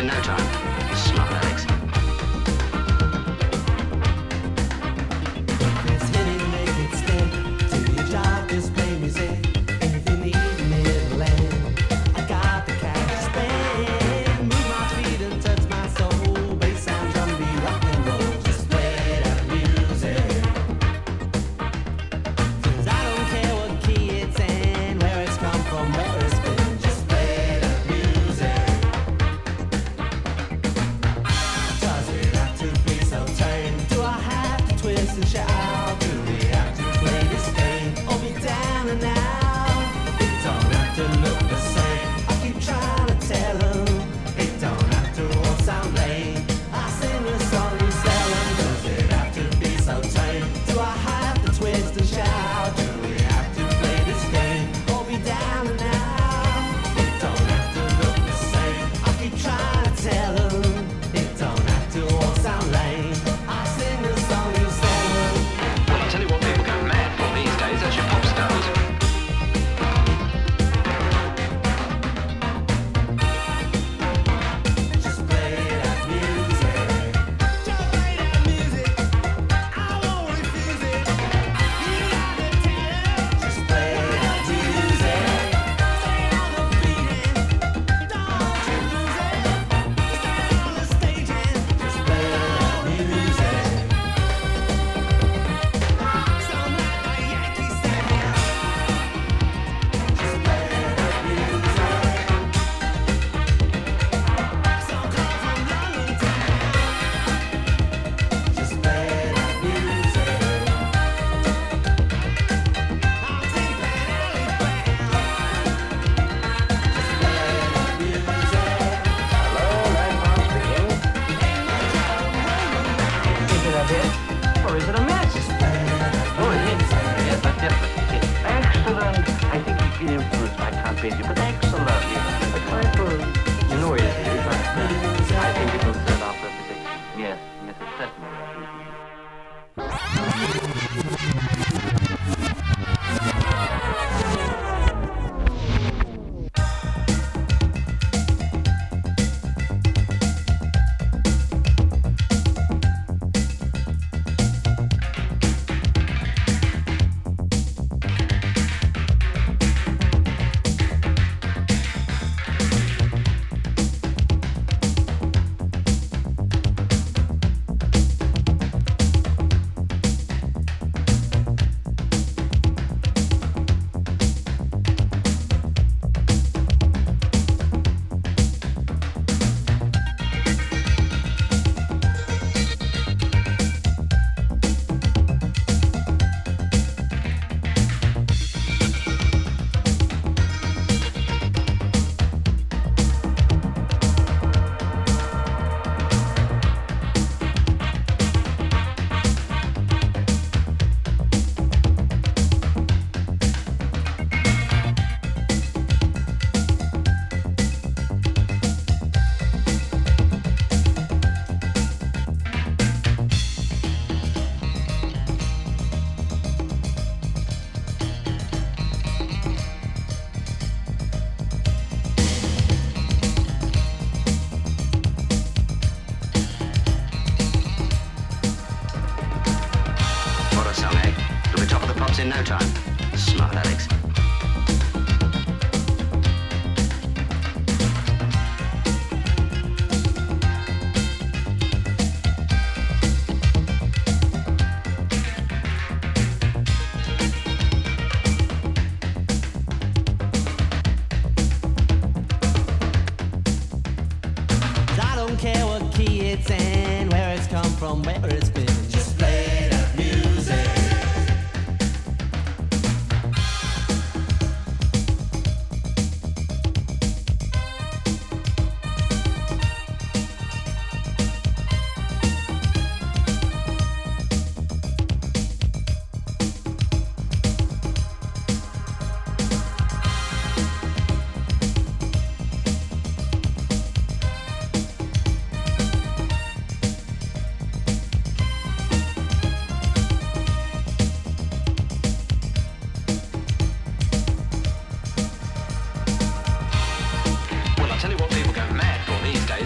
in 0.00 0.06
no 0.06 0.14
time. 0.22 0.59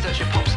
For 0.01 0.09
these 0.09 0.19
days. 0.19 0.54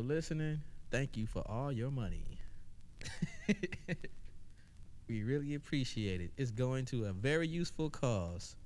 People 0.00 0.14
listening, 0.14 0.62
thank 0.90 1.18
you 1.18 1.26
for 1.26 1.42
all 1.46 1.70
your 1.70 1.90
money. 1.90 2.24
we 5.08 5.22
really 5.22 5.54
appreciate 5.54 6.22
it. 6.22 6.30
It's 6.38 6.50
going 6.50 6.86
to 6.86 7.04
a 7.04 7.12
very 7.12 7.46
useful 7.46 7.90
cause. 7.90 8.56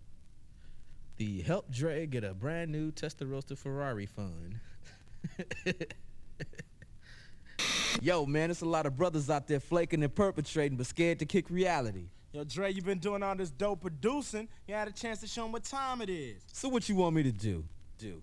The 1.16 1.42
Help 1.42 1.72
Dre 1.72 2.06
get 2.06 2.22
a 2.22 2.34
brand 2.34 2.70
new 2.70 2.92
Testarossa 2.92 3.58
Ferrari 3.58 4.06
fund. 4.06 4.60
Yo, 8.00 8.26
man, 8.26 8.52
it's 8.52 8.60
a 8.60 8.66
lot 8.66 8.86
of 8.86 8.96
brothers 8.96 9.28
out 9.28 9.48
there 9.48 9.58
flaking 9.58 10.04
and 10.04 10.14
perpetrating, 10.14 10.76
but 10.76 10.86
scared 10.86 11.18
to 11.18 11.26
kick 11.26 11.50
reality. 11.50 12.10
Yo, 12.32 12.44
Dre, 12.44 12.72
you've 12.72 12.84
been 12.84 13.00
doing 13.00 13.24
all 13.24 13.34
this 13.34 13.50
dope 13.50 13.80
producing. 13.80 14.46
You 14.68 14.74
had 14.76 14.86
a 14.86 14.92
chance 14.92 15.18
to 15.22 15.26
show 15.26 15.42
them 15.42 15.50
what 15.50 15.64
time 15.64 16.00
it 16.00 16.10
is. 16.10 16.44
So 16.52 16.68
what 16.68 16.88
you 16.88 16.94
want 16.94 17.16
me 17.16 17.24
to 17.24 17.32
do? 17.32 17.64
Do. 17.98 18.22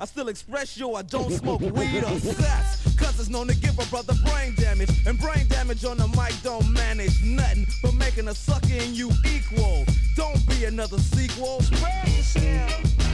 I 0.00 0.06
still 0.06 0.28
express 0.28 0.78
yo, 0.78 0.94
I 0.94 1.02
don't 1.02 1.30
smoke 1.30 1.60
weed 1.60 2.02
or 2.04 2.18
sex. 2.20 2.96
Cause 2.96 3.20
it's 3.20 3.28
known 3.28 3.48
to 3.48 3.54
give 3.54 3.78
a 3.78 3.84
brother 3.90 4.14
brain 4.24 4.54
damage. 4.54 4.88
And 5.06 5.18
brain 5.18 5.46
damage 5.48 5.84
on 5.84 5.98
the 5.98 6.08
mic 6.08 6.32
don't 6.42 6.66
manage 6.72 7.22
nothing 7.22 7.66
but 7.82 7.92
making 7.92 8.26
a 8.28 8.34
sucker 8.34 8.72
in 8.72 8.94
you 8.94 9.10
equal. 9.26 9.84
Don't 10.16 10.48
be 10.48 10.64
another 10.64 10.98
sequel. 10.98 11.60
Spread 11.60 12.08
yourself. 12.08 13.09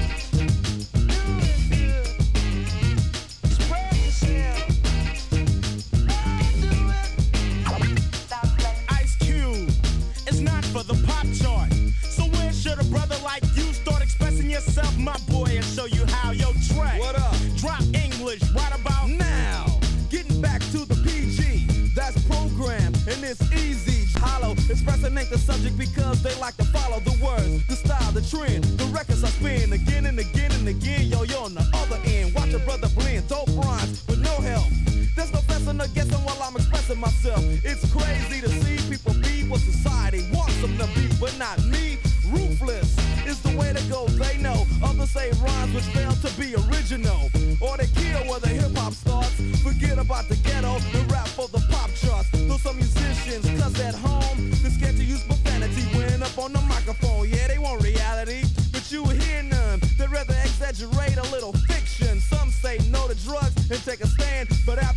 Because 25.71 26.23
they 26.23 26.35
like 26.41 26.57
to 26.57 26.65
follow 26.65 27.01
the 27.01 27.17
words, 27.25 27.67
the 27.67 27.77
style, 27.77 28.13
the 28.13 28.23
trend, 28.23 28.65
the 28.65 28.85
records 28.87 29.25
I 29.25 29.29
spin 29.29 29.73
again 29.73 30.07
and 30.07 30.19
again 30.19 30.53
and 30.53 30.69
again. 30.69 31.07
Yo, 31.07 31.23
yo, 31.23 31.45
on 31.45 31.55
the 31.55 31.67
other 31.75 31.99
end, 32.05 32.35
watch 32.35 32.53
a 32.53 32.59
brother 32.61 32.89
blend 32.91 33.29
dope 33.29 33.49
rhymes 33.57 34.07
with 34.07 34.21
no 34.21 34.35
help. 34.41 34.69
There's 35.17 35.33
no 35.33 35.41
fessing 35.41 35.83
or 35.83 35.89
guessing 35.95 36.23
while 36.25 36.43
I'm 36.43 36.57
expressing 36.57 37.01
myself. 37.01 37.43
It's 37.65 37.91
crazy 37.93 38.41
to 38.43 38.49
see 38.49 38.77
people 38.91 39.15
be 39.23 39.49
what 39.49 39.61
society 39.61 40.29
wants 40.33 40.61
them 40.61 40.77
to 40.79 40.87
be, 40.95 41.09
but 41.21 41.37
not 41.39 41.63
me. 41.65 41.99
Ruthless 42.29 42.97
is 43.27 43.41
the 43.43 43.57
way 43.57 43.73
to 43.73 43.83
go, 43.89 44.07
they 44.09 44.37
know. 44.39 44.67
Others 44.83 45.11
say 45.11 45.31
rhymes 45.41 45.75
which 45.75 45.85
fail 45.95 46.13
to 46.13 46.31
be 46.39 46.55
original. 46.69 47.31
Or 47.61 47.77
they 47.77 47.87
kill 47.87 48.29
where 48.29 48.41
the 48.41 48.49
hip 48.49 48.77
hop 48.77 48.86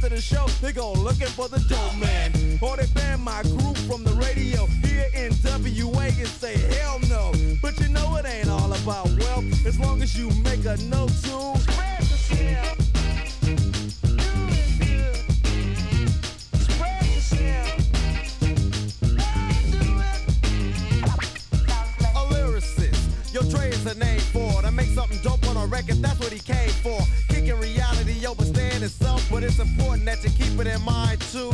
after 0.09 0.15
the 0.15 0.21
show, 0.21 0.45
they 0.61 0.71
go 0.71 0.93
looking 0.93 1.27
for 1.27 1.47
the 1.47 1.59
dope 1.69 1.95
man. 1.97 2.31
Or 2.61 2.77
they 2.77 2.87
ban 2.93 3.21
my 3.21 3.43
group 3.43 3.77
from 3.77 4.03
the 4.03 4.13
radio 4.13 4.65
here 4.83 5.07
in 5.13 5.33
WA 5.43 6.01
and 6.01 6.27
say 6.27 6.57
hell 6.57 6.99
no. 7.07 7.31
But 7.61 7.79
you 7.79 7.89
know 7.89 8.15
it 8.15 8.25
ain't 8.25 8.49
all 8.49 8.73
about 8.73 9.09
wealth 9.19 9.65
as 9.65 9.79
long 9.79 10.01
as 10.01 10.17
you 10.17 10.29
make 10.43 10.65
a 10.65 10.77
note 10.87 11.11
tune. 11.23 11.57
Spread. 11.57 11.99
A 22.15 22.25
lyricist. 22.33 23.33
Yo, 23.33 23.41
Dre 23.49 23.69
is 23.69 23.85
a 23.85 23.95
name 23.95 24.19
for 24.19 24.61
to 24.61 24.71
make 24.71 24.87
something 24.87 25.19
dope 25.21 25.47
on 25.49 25.57
a 25.57 25.65
record. 25.67 25.97
That's 25.97 26.19
what 26.19 26.31
he 26.31 26.39
came 26.39 26.69
for. 26.69 26.99
It's 29.49 29.59
important 29.59 30.05
that 30.05 30.23
you 30.23 30.29
keep 30.29 30.59
it 30.59 30.67
in 30.67 30.81
mind 30.83 31.19
too. 31.33 31.51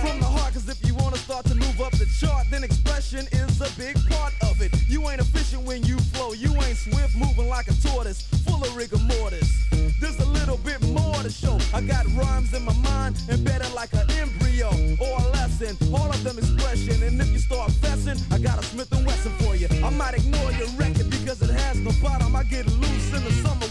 From 0.00 0.20
the 0.20 0.30
heart, 0.30 0.52
cause 0.54 0.68
if 0.68 0.78
you 0.86 0.94
wanna 0.94 1.16
start 1.16 1.44
to 1.46 1.54
move 1.54 1.80
up 1.80 1.92
the 1.92 2.06
chart, 2.20 2.46
then 2.50 2.62
expression 2.62 3.26
is 3.32 3.60
a 3.60 3.70
big 3.76 3.96
part 4.08 4.32
of 4.42 4.62
it. 4.62 4.70
You 4.88 5.08
ain't 5.10 5.20
efficient 5.20 5.62
when 5.62 5.82
you 5.82 5.98
flow. 6.14 6.32
You 6.32 6.52
ain't 6.62 6.78
swift, 6.78 7.16
moving 7.16 7.48
like 7.48 7.66
a 7.68 7.74
tortoise, 7.74 8.22
full 8.46 8.62
of 8.62 8.76
rigor 8.76 8.98
mortis. 8.98 9.50
There's 10.00 10.18
a 10.20 10.26
little 10.38 10.58
bit 10.58 10.80
more 10.88 11.14
to 11.22 11.30
show. 11.30 11.58
I 11.72 11.80
got 11.80 12.06
rhymes 12.14 12.54
in 12.54 12.64
my 12.64 12.76
mind, 12.90 13.16
embedded 13.28 13.72
like 13.72 13.92
an 13.94 14.08
embryo 14.22 14.68
or 15.00 15.18
a 15.18 15.28
lesson. 15.34 15.76
All 15.92 16.10
of 16.10 16.22
them 16.22 16.38
expression, 16.38 17.02
and 17.02 17.20
if 17.20 17.28
you 17.32 17.38
start 17.38 17.70
fessing, 17.82 18.20
I 18.32 18.38
got 18.38 18.58
a 18.58 18.62
Smith 18.62 18.92
and 18.92 19.06
Wesson 19.06 19.32
for 19.42 19.56
you. 19.56 19.68
I 19.82 19.90
might 19.90 20.14
ignore 20.14 20.52
your 20.52 20.68
record 20.78 21.10
because 21.10 21.42
it 21.42 21.50
has 21.50 21.78
no 21.80 21.90
bottom. 22.02 22.36
I 22.36 22.44
get 22.44 22.66
loose 22.66 23.08
in 23.16 23.24
the 23.24 23.32
summer, 23.42 23.63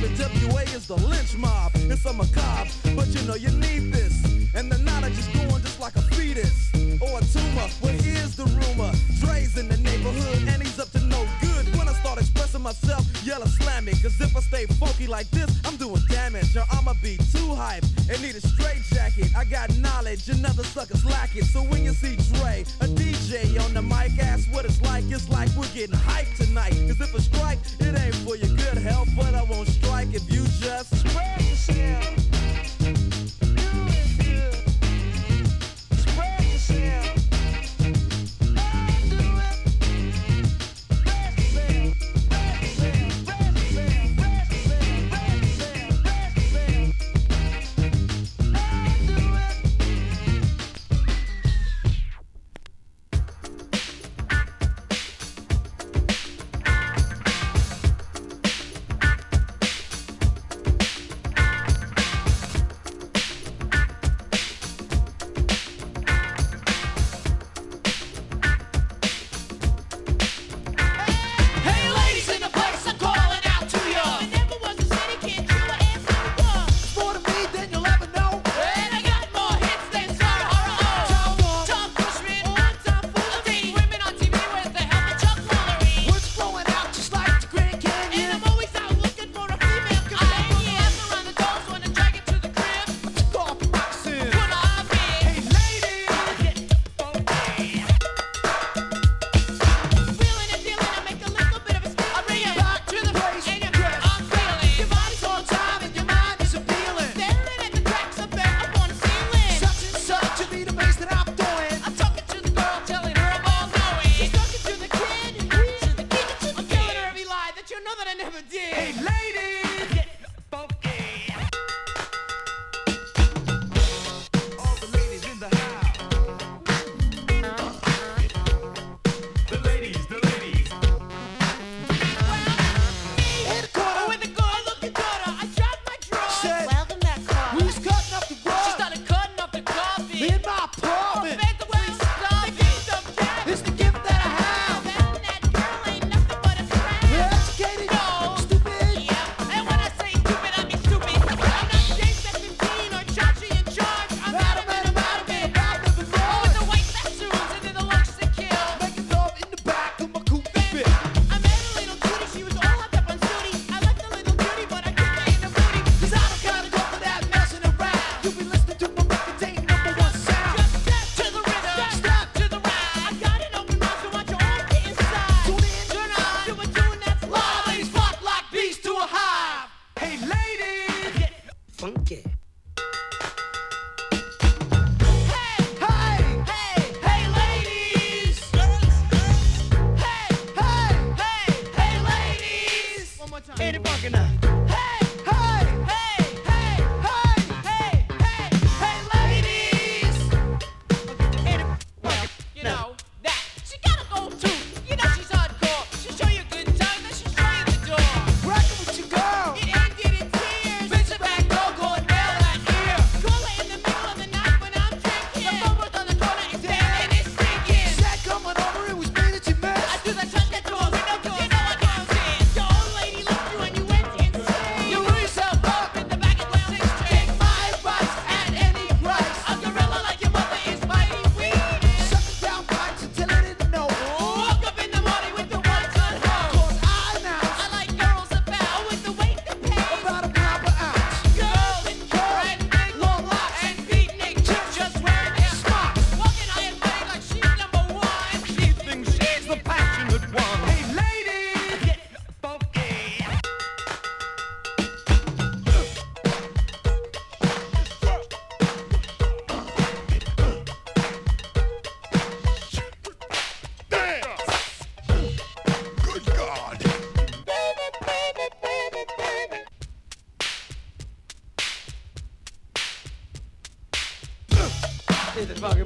doing 0.00 0.16
the 0.16 0.48
WA 0.48 0.60
is 0.60 0.86
the 0.86 0.96
lynch 0.96 1.36
mob. 1.36 1.72
It's 1.74 2.04
a 2.04 2.12
macabre, 2.12 2.70
but 2.96 3.08
you 3.08 3.22
know 3.26 3.34
you 3.34 3.50
need 3.50 3.92
this. 3.92 4.24
And 4.54 4.70
the 4.70 4.78
knowledge 4.78 5.18
is 5.18 5.26
going 5.28 5.62
just 5.62 5.80
like 5.80 5.96
a 5.96 6.02
fetus 6.02 6.70
or 7.00 7.18
a 7.18 7.24
tumor. 7.32 7.68
Well, 7.82 7.92
here's 7.92 8.36
the 8.36 8.44
rumor: 8.44 8.92
Dre's 9.20 9.56
in 9.56 9.68
the 9.68 9.76
neighborhood, 9.76 10.48
and 10.48 10.62
he's 10.62 10.78
up 10.78 10.90
to 10.92 11.00
no 11.00 11.26
good. 11.40 11.76
When 11.76 11.88
I 11.88 11.92
start 11.94 12.18
expressing 12.18 12.62
myself, 12.62 13.04
yell 13.24 13.44
slam 13.46 13.84
me. 13.84 13.92
Cause 13.92 14.20
if 14.20 14.36
I 14.36 14.40
stay 14.40 14.66
funky 14.66 15.06
like 15.06 15.30
this, 15.30 15.50
I'm 15.64 15.76
doing 15.76 16.02
damage. 16.08 16.56
Or 16.56 16.64
I'ma 16.72 16.94
be 17.02 17.16
too 17.32 17.54
hype 17.54 17.84
and 18.10 18.20
need 18.22 18.34
a 18.34 18.40
straight 18.40 18.82
jacket. 18.92 19.28
I 19.36 19.44
got 19.44 19.74
knowledge, 19.78 20.28
and 20.28 20.44
other 20.44 20.64
suckers 20.64 21.04
lack 21.04 21.36
it. 21.36 21.44
So 21.44 21.60
when 21.60 21.84
you 21.84 21.92
see 21.92 22.16
Dre, 22.34 22.64
a 22.80 22.86
DJ 22.86 23.64
on 23.64 23.72
the 23.72 23.82
mic, 23.82 24.18
ask 24.18 24.52
what 24.52 24.64
it's 24.64 24.82
like. 24.82 25.04
It's 25.08 25.28
like 25.30 25.48
we're 25.56 25.68
getting 25.68 25.96
hyped 25.96 26.36
tonight. 26.36 26.72
Cause 26.88 27.00
if 27.00 27.14
a 27.14 27.22
strike, 27.22 27.58
it 27.78 27.98
ain't 27.98 28.14
for 28.16 28.36
your 28.36 28.54
good 28.56 28.78
health. 28.78 29.08
But 29.16 29.34
I 29.34 29.42
won't 29.42 29.68
strike 29.68 30.08
if 30.12 30.30
you 30.30 30.44
just 30.60 30.94
spread 30.96 31.40
yourself. 31.40 32.19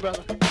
Brother. 0.05 0.43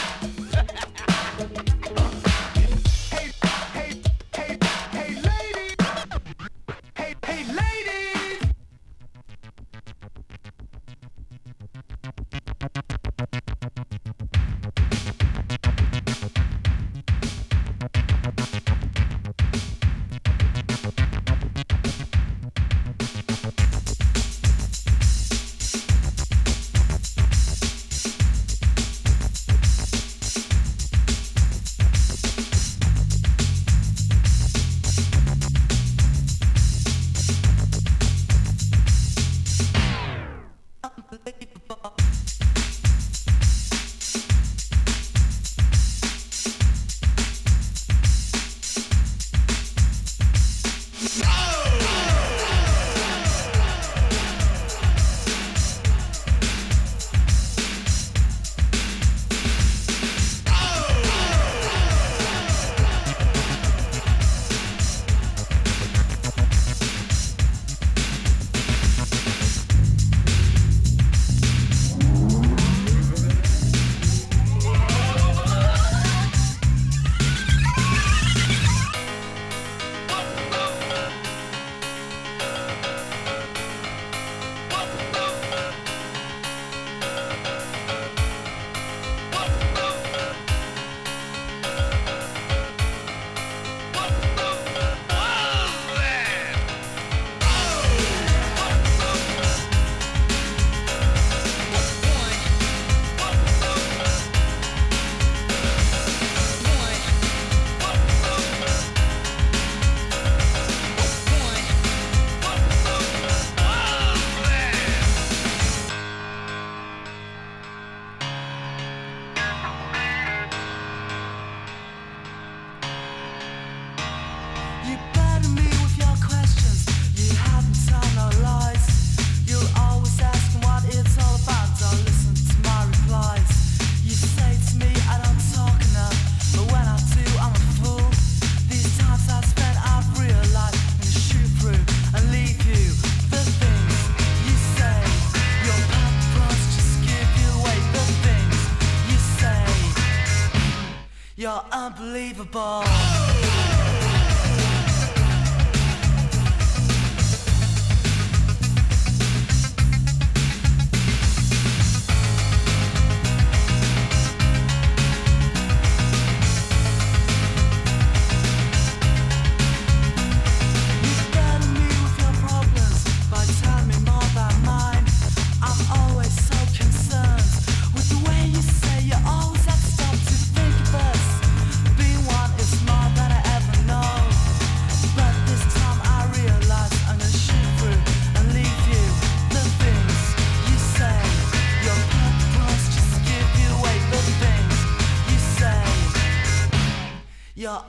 Unbelievable. 152.56 152.93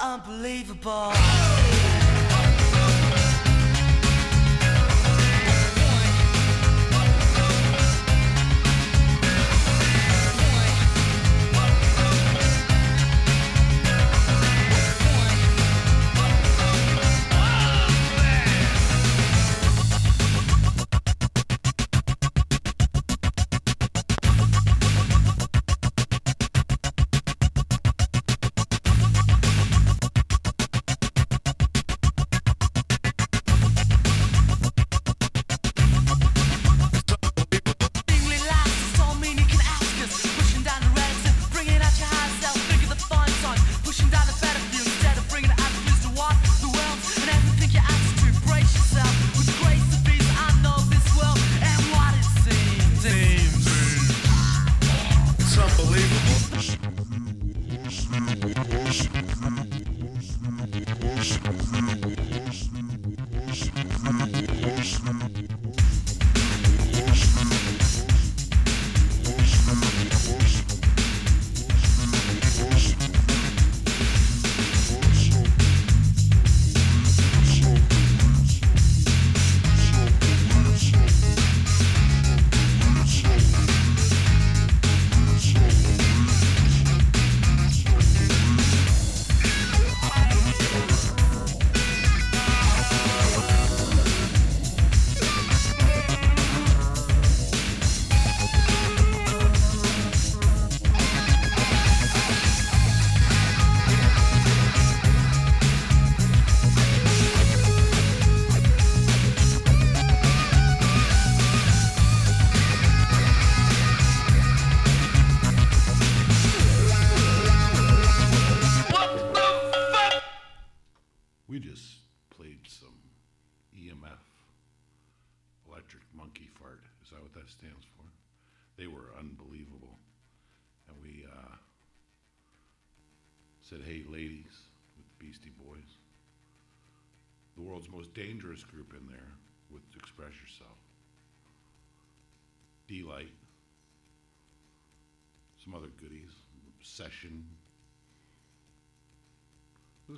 Unbelievable. 0.01 1.64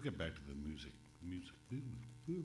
Get 0.07 0.17
back 0.19 0.35
to 0.37 0.41
the 0.47 0.55
music. 0.55 0.93
Music. 1.21 1.57
Ooh, 1.75 2.33
ooh, 2.33 2.45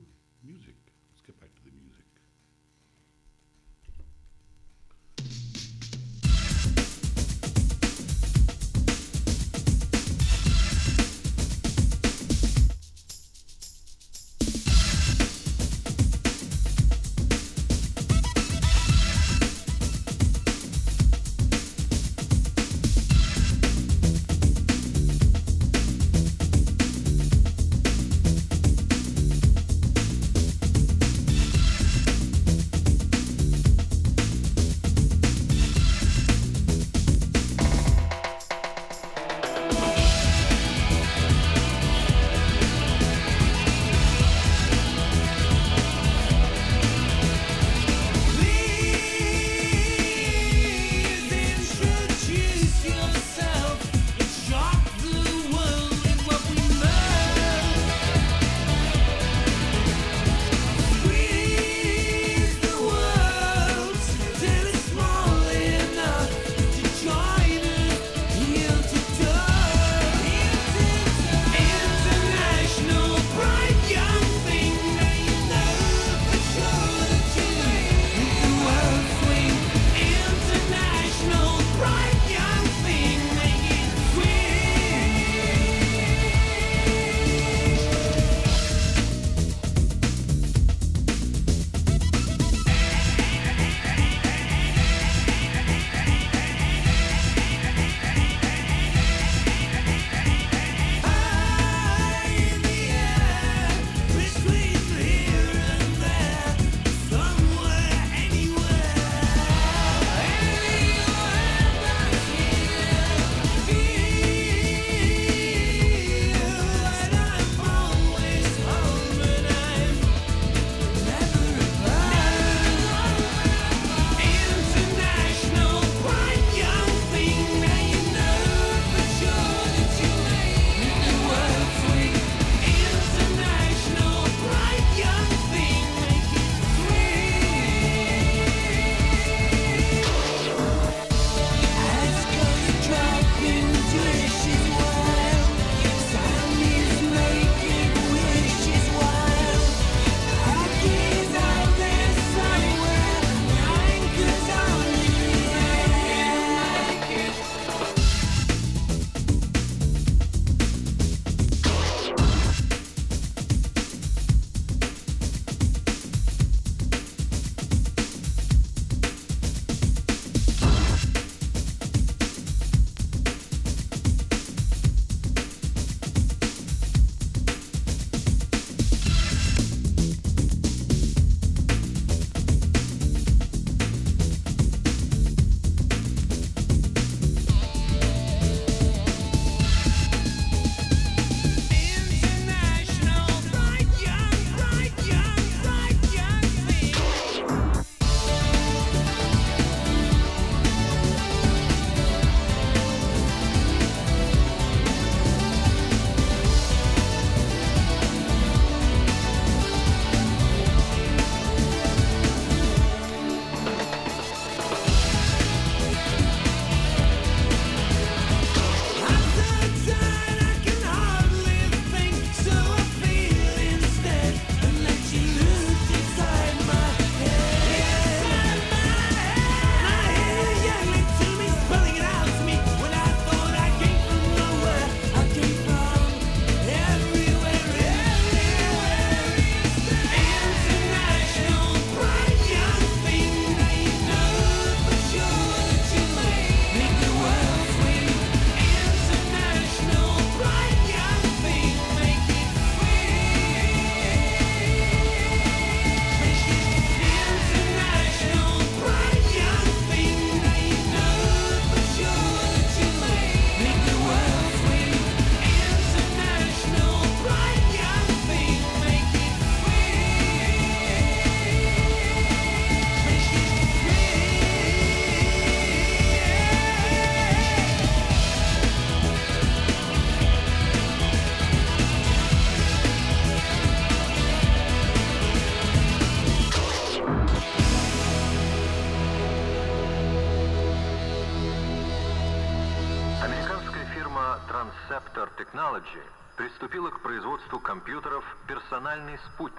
национальный 298.82 299.18
спутник. 299.18 299.51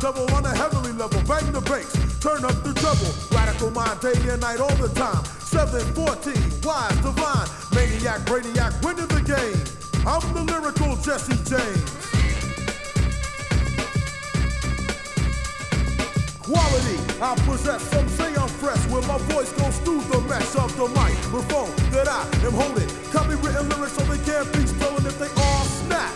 Double 0.00 0.32
on 0.34 0.44
a 0.46 0.56
heavenly 0.56 0.92
level. 0.92 1.22
Bang 1.28 1.52
the 1.52 1.60
bass, 1.60 1.92
turn 2.20 2.44
up 2.44 2.56
the 2.64 2.72
treble. 2.72 3.12
Radical 3.30 3.70
mind 3.70 4.00
day 4.00 4.16
and 4.32 4.40
night 4.40 4.58
all 4.58 4.74
the 4.76 4.88
time. 4.96 5.22
714, 5.44 6.32
wise, 6.64 6.96
divine, 7.04 7.48
maniac, 7.76 8.20
brainiac, 8.24 8.72
winning 8.82 9.06
the 9.08 9.20
game. 9.20 9.60
I'm 10.08 10.24
the 10.32 10.42
lyrical 10.42 10.96
Jesse 10.96 11.36
James. 11.44 11.84
Quality, 16.40 16.98
I 17.20 17.36
possess, 17.46 17.82
some 17.90 18.08
say 18.08 18.34
I'm 18.34 18.48
fresh 18.48 18.84
When 18.88 19.06
my 19.06 19.18
voice 19.30 19.52
goes 19.52 19.78
through 19.86 20.00
the 20.10 20.18
mesh 20.26 20.56
of 20.56 20.74
the 20.76 20.88
microphone 20.88 21.70
That 21.92 22.08
I 22.08 22.26
am 22.44 22.54
holding 22.54 22.88
Copywritten 23.14 23.70
lyrics 23.70 23.92
so 23.92 24.02
they 24.02 24.18
can't 24.26 24.52
be 24.52 24.66
stolen 24.66 25.06
if 25.06 25.16
they 25.16 25.30
all 25.30 25.62
snap 25.62 26.10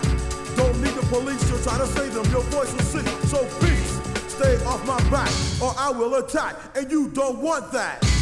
Don't 0.56 0.74
need 0.82 0.94
the 0.94 1.06
police 1.06 1.53
try 1.64 1.78
to 1.78 1.86
save 1.86 2.12
them 2.12 2.30
Your 2.30 2.42
voice 2.42 2.72
will 2.72 2.80
sing, 2.80 3.06
so 3.26 3.42
peace 3.60 3.98
Stay 4.28 4.56
off 4.66 4.86
my 4.86 4.98
back 5.10 5.32
or 5.62 5.74
I 5.78 5.90
will 5.90 6.16
attack 6.16 6.56
And 6.74 6.90
you 6.90 7.08
don't 7.08 7.38
want 7.38 7.72
that 7.72 8.13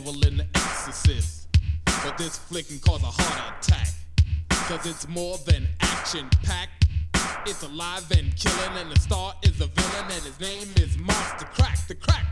devil 0.00 0.26
in 0.26 0.38
the 0.38 0.46
exorcist. 0.54 1.48
But 1.84 2.16
this 2.16 2.38
flick 2.38 2.68
can 2.68 2.78
cause 2.78 3.02
a 3.02 3.06
heart 3.06 3.54
attack. 3.60 3.88
Cause 4.48 4.86
it's 4.86 5.06
more 5.08 5.36
than 5.44 5.68
action 5.80 6.30
packed. 6.42 6.86
It's 7.46 7.62
alive 7.62 8.10
and 8.16 8.34
killing, 8.34 8.78
and 8.78 8.90
the 8.90 8.98
star 8.98 9.34
is 9.42 9.60
a 9.60 9.66
villain, 9.66 10.04
and 10.04 10.22
his 10.22 10.40
name 10.40 10.68
is 10.76 10.96
Monster 10.96 11.46
Crack 11.52 11.86
the 11.86 11.94
Crack. 11.96 12.29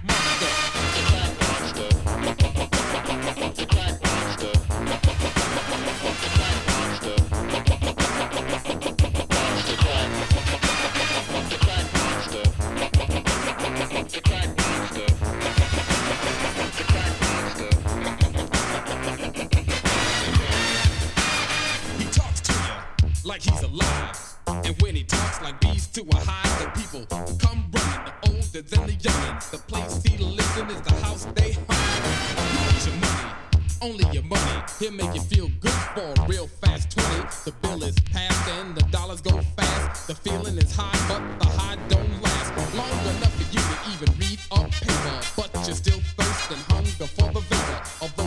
and 46.50 46.60
hung 46.72 46.84
before 46.84 47.30
the 47.32 47.40
visit 47.40 48.02
of 48.02 48.17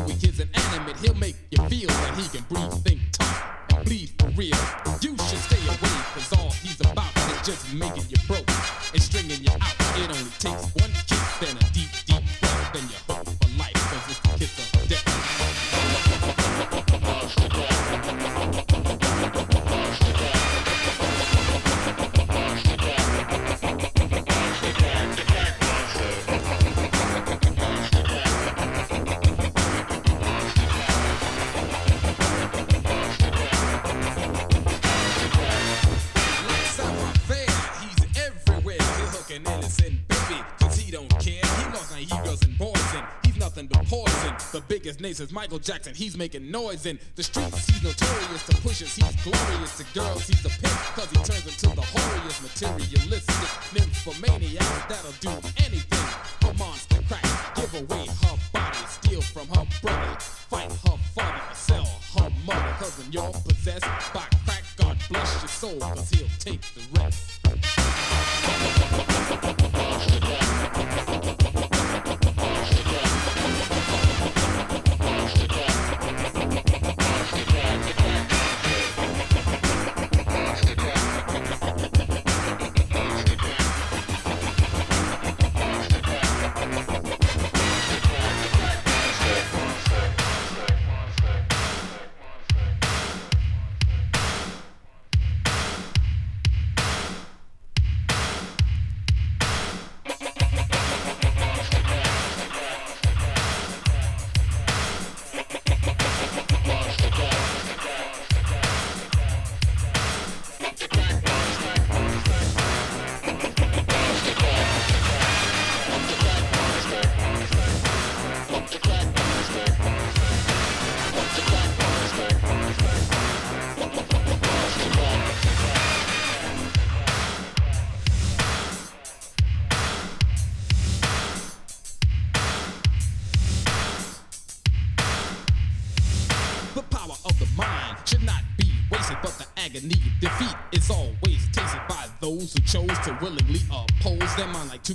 Nate 45.02 45.18
says 45.18 45.32
Michael 45.32 45.58
Jackson, 45.58 45.96
he's 45.96 46.16
making 46.16 46.52
noise 46.52 46.86
in 46.86 47.00
the 47.16 47.24
streets. 47.24 47.66
He's 47.66 47.82
notorious 47.82 48.46
to 48.46 48.56
pushers, 48.58 48.96
he's 48.96 49.24
glorious 49.24 49.78
to 49.78 49.86
girls, 49.94 50.28
he's 50.28 50.46
a 50.46 50.50
pimp, 50.50 50.74
cause 50.94 51.10
he 51.10 51.16
turns 51.18 51.48
into 51.48 51.76
the 51.76 51.82
horriest 51.82 52.44
materialistic 52.44 53.74
nymphomaniac 53.74 54.88
that'll 54.88 55.12
do 55.14 55.30
anything 55.58 56.08
for 56.40 56.54
monster 56.54 57.02
crack. 57.08 57.56
Give 57.56 57.74
away 57.74 58.06
her 58.06 58.38
body, 58.54 58.78
steal 58.88 59.22
from 59.22 59.48
her 59.48 59.66
brother. 59.82 60.31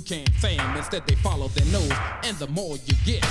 can 0.07 0.25
fame. 0.39 0.61
Instead, 0.77 1.05
they 1.05 1.15
follow 1.15 1.49
their 1.49 1.65
nose, 1.65 1.91
and 2.23 2.37
the 2.37 2.47
more 2.47 2.77
you 2.85 2.95
get, 3.05 3.21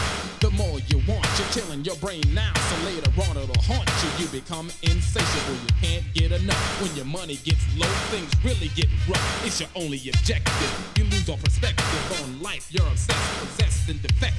the 0.41 0.51
more 0.51 0.79
you 0.89 0.99
want. 1.09 1.25
You're 1.39 1.49
killing 1.49 1.85
your 1.85 1.97
brain 1.97 2.23
now, 2.35 2.53
so 2.55 2.77
later 2.85 3.11
on 3.29 3.37
it'll 3.37 3.63
haunt 3.63 3.89
you. 4.03 4.25
You 4.25 4.29
become 4.31 4.69
insatiable, 4.83 5.55
you 5.55 5.75
can't 5.81 6.05
get 6.13 6.33
enough. 6.33 6.83
When 6.83 6.95
your 6.95 7.07
money 7.07 7.37
gets 7.45 7.65
low, 7.79 7.89
things 8.13 8.31
really 8.45 8.69
get 8.75 8.89
rough. 9.09 9.47
It's 9.47 9.61
your 9.61 9.71
only 9.75 9.99
objective. 10.09 10.93
You 10.97 11.05
lose 11.05 11.29
all 11.29 11.39
perspective 11.39 12.23
on 12.23 12.43
life, 12.43 12.69
you're 12.71 12.87
obsessed, 12.87 13.41
possessed, 13.41 13.89
and 13.89 14.03
defective. 14.03 14.36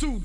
pursue 0.00 0.20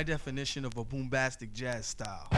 my 0.00 0.04
definition 0.04 0.64
of 0.64 0.74
a 0.78 0.82
bombastic 0.82 1.52
jazz 1.52 1.84
style. 1.84 2.29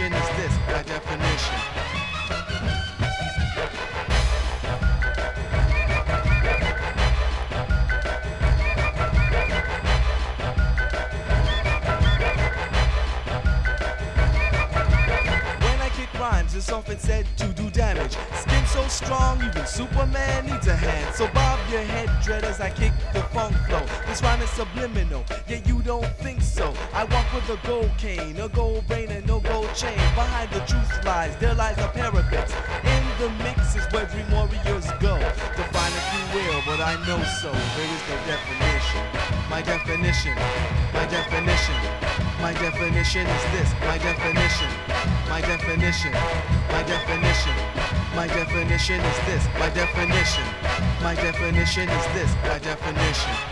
definition 0.00 0.12
is 0.12 0.36
this, 0.36 0.58
by 0.66 0.82
definition. 0.82 1.56
It's 16.52 16.72
often 16.72 16.98
said 16.98 17.26
to 17.38 17.46
do 17.54 17.70
damage. 17.70 18.16
Skin 18.34 18.66
so 18.66 18.86
strong, 18.88 19.42
even 19.42 19.64
Superman 19.64 20.46
needs 20.46 20.66
a 20.66 20.76
hand. 20.76 21.14
So 21.14 21.26
bob 21.28 21.58
your 21.70 21.80
head, 21.80 22.10
dread, 22.22 22.44
as 22.44 22.60
I 22.60 22.68
kick 22.68 22.92
the 23.14 23.22
funk 23.34 23.56
flow. 23.66 23.82
This 24.06 24.22
rhyme 24.22 24.42
is 24.42 24.50
subliminal, 24.50 25.24
yet 25.48 25.66
you 25.66 25.80
don't 25.80 26.06
think 26.18 26.42
so. 26.42 26.74
I 26.92 27.04
walk 27.04 27.32
with 27.32 27.48
a 27.48 27.66
gold 27.66 27.90
cane, 27.96 28.38
a 28.38 28.48
gold 28.48 28.69
change. 29.80 29.96
Behind 30.12 30.50
the 30.52 30.60
truth 30.68 30.92
lies, 31.04 31.34
there 31.40 31.54
lies 31.54 31.78
a 31.78 31.88
parapet. 31.88 32.48
In 32.84 33.04
the 33.16 33.30
mix 33.40 33.74
is 33.76 33.86
where 33.92 34.04
dream 34.12 34.28
warriors 34.30 34.88
go. 35.00 35.16
Define 35.56 35.94
if 35.96 36.06
you 36.12 36.24
will, 36.36 36.60
but 36.68 36.80
I 36.84 37.00
know 37.08 37.20
so. 37.40 37.48
There 37.48 37.90
is 37.96 38.02
no 38.12 38.16
definition. 38.28 39.04
My 39.48 39.62
definition, 39.62 40.36
my 40.92 41.06
definition, 41.08 41.80
my 42.44 42.52
definition 42.52 43.24
is 43.26 43.44
this. 43.56 43.68
My 43.88 43.96
definition, 43.96 44.70
my 45.32 45.40
definition, 45.40 46.12
my 46.68 46.82
definition, 46.84 47.56
my 48.14 48.26
definition 48.28 49.00
is 49.00 49.18
this. 49.28 49.42
My 49.58 49.70
definition, 49.70 50.46
my 51.00 51.14
definition 51.14 51.88
is 51.88 52.06
this. 52.12 52.30
My 52.44 52.58
definition. 52.58 53.49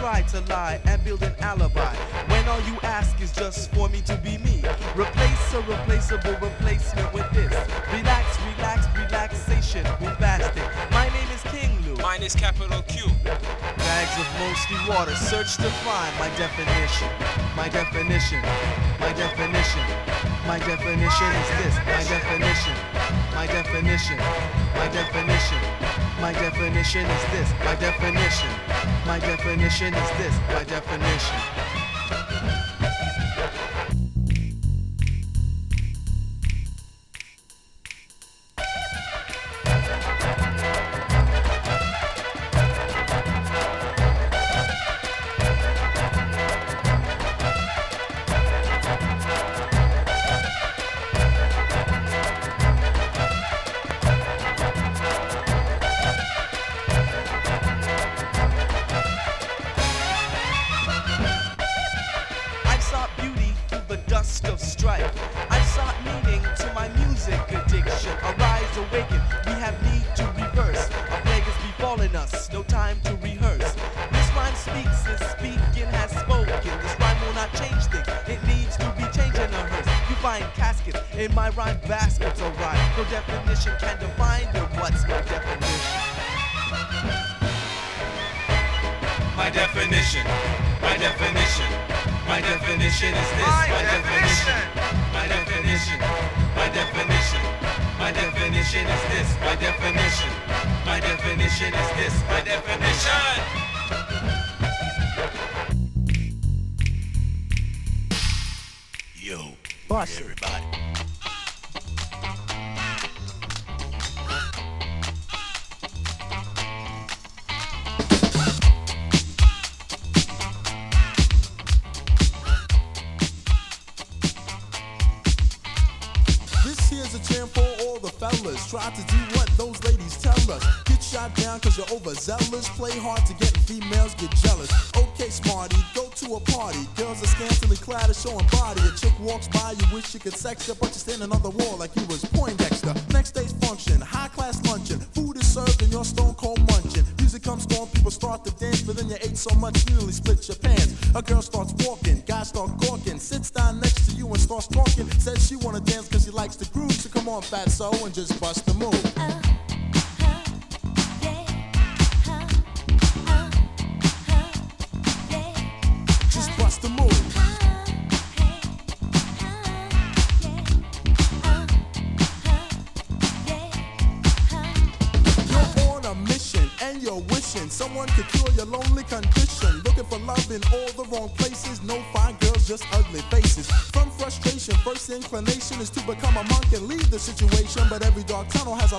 Try 0.00 0.22
to 0.32 0.40
lie 0.48 0.80
and 0.86 1.04
build 1.04 1.22
an 1.22 1.34
alibi 1.40 1.94
when 2.32 2.48
all 2.48 2.60
you 2.62 2.78
ask 2.82 3.20
is 3.20 3.32
just 3.32 3.70
for 3.74 3.86
me 3.90 4.00
to 4.06 4.16
be 4.24 4.38
me. 4.38 4.64
Replace 4.96 5.52
a 5.52 5.60
replaceable 5.68 6.40
replacement 6.40 7.12
with 7.12 7.30
this. 7.32 7.52
Relax, 7.92 8.24
relax, 8.56 8.86
relaxation, 8.96 9.84
bombastic. 10.00 10.64
My 10.90 11.04
name 11.12 11.28
is 11.34 11.42
King 11.52 11.76
Lou. 11.84 11.96
Mine 11.96 12.22
is 12.22 12.34
capital 12.34 12.80
Q. 12.88 13.12
Bags 13.24 14.16
of 14.16 14.26
mostly 14.40 14.80
water. 14.88 15.14
Search 15.14 15.56
to 15.56 15.68
find 15.84 16.16
my 16.18 16.32
definition. 16.40 17.10
My 17.54 17.68
definition. 17.68 18.40
My 19.00 19.12
definition. 19.12 19.84
My 20.46 20.58
definition 20.60 21.30
is 21.44 21.48
this. 21.60 21.76
My 21.84 22.02
definition. 22.08 22.76
My 23.36 23.46
definition. 23.46 24.16
My 24.16 24.88
definition. 24.88 25.58
My 25.60 25.68
definition. 25.68 25.79
My 26.20 26.32
definition 26.32 27.06
is 27.06 27.24
this. 27.32 27.50
My 27.64 27.74
definition. 27.76 28.50
My 29.06 29.18
definition 29.18 29.94
is 29.94 30.10
this. 30.18 30.34
My 30.52 30.64
definition. 30.64 31.59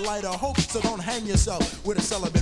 light 0.02 0.24
a 0.24 0.30
hope, 0.30 0.60
so 0.60 0.82
don't 0.82 1.00
hang 1.00 1.26
yourself 1.26 1.86
with 1.86 1.98
a 1.98 2.02
celibate. 2.02 2.41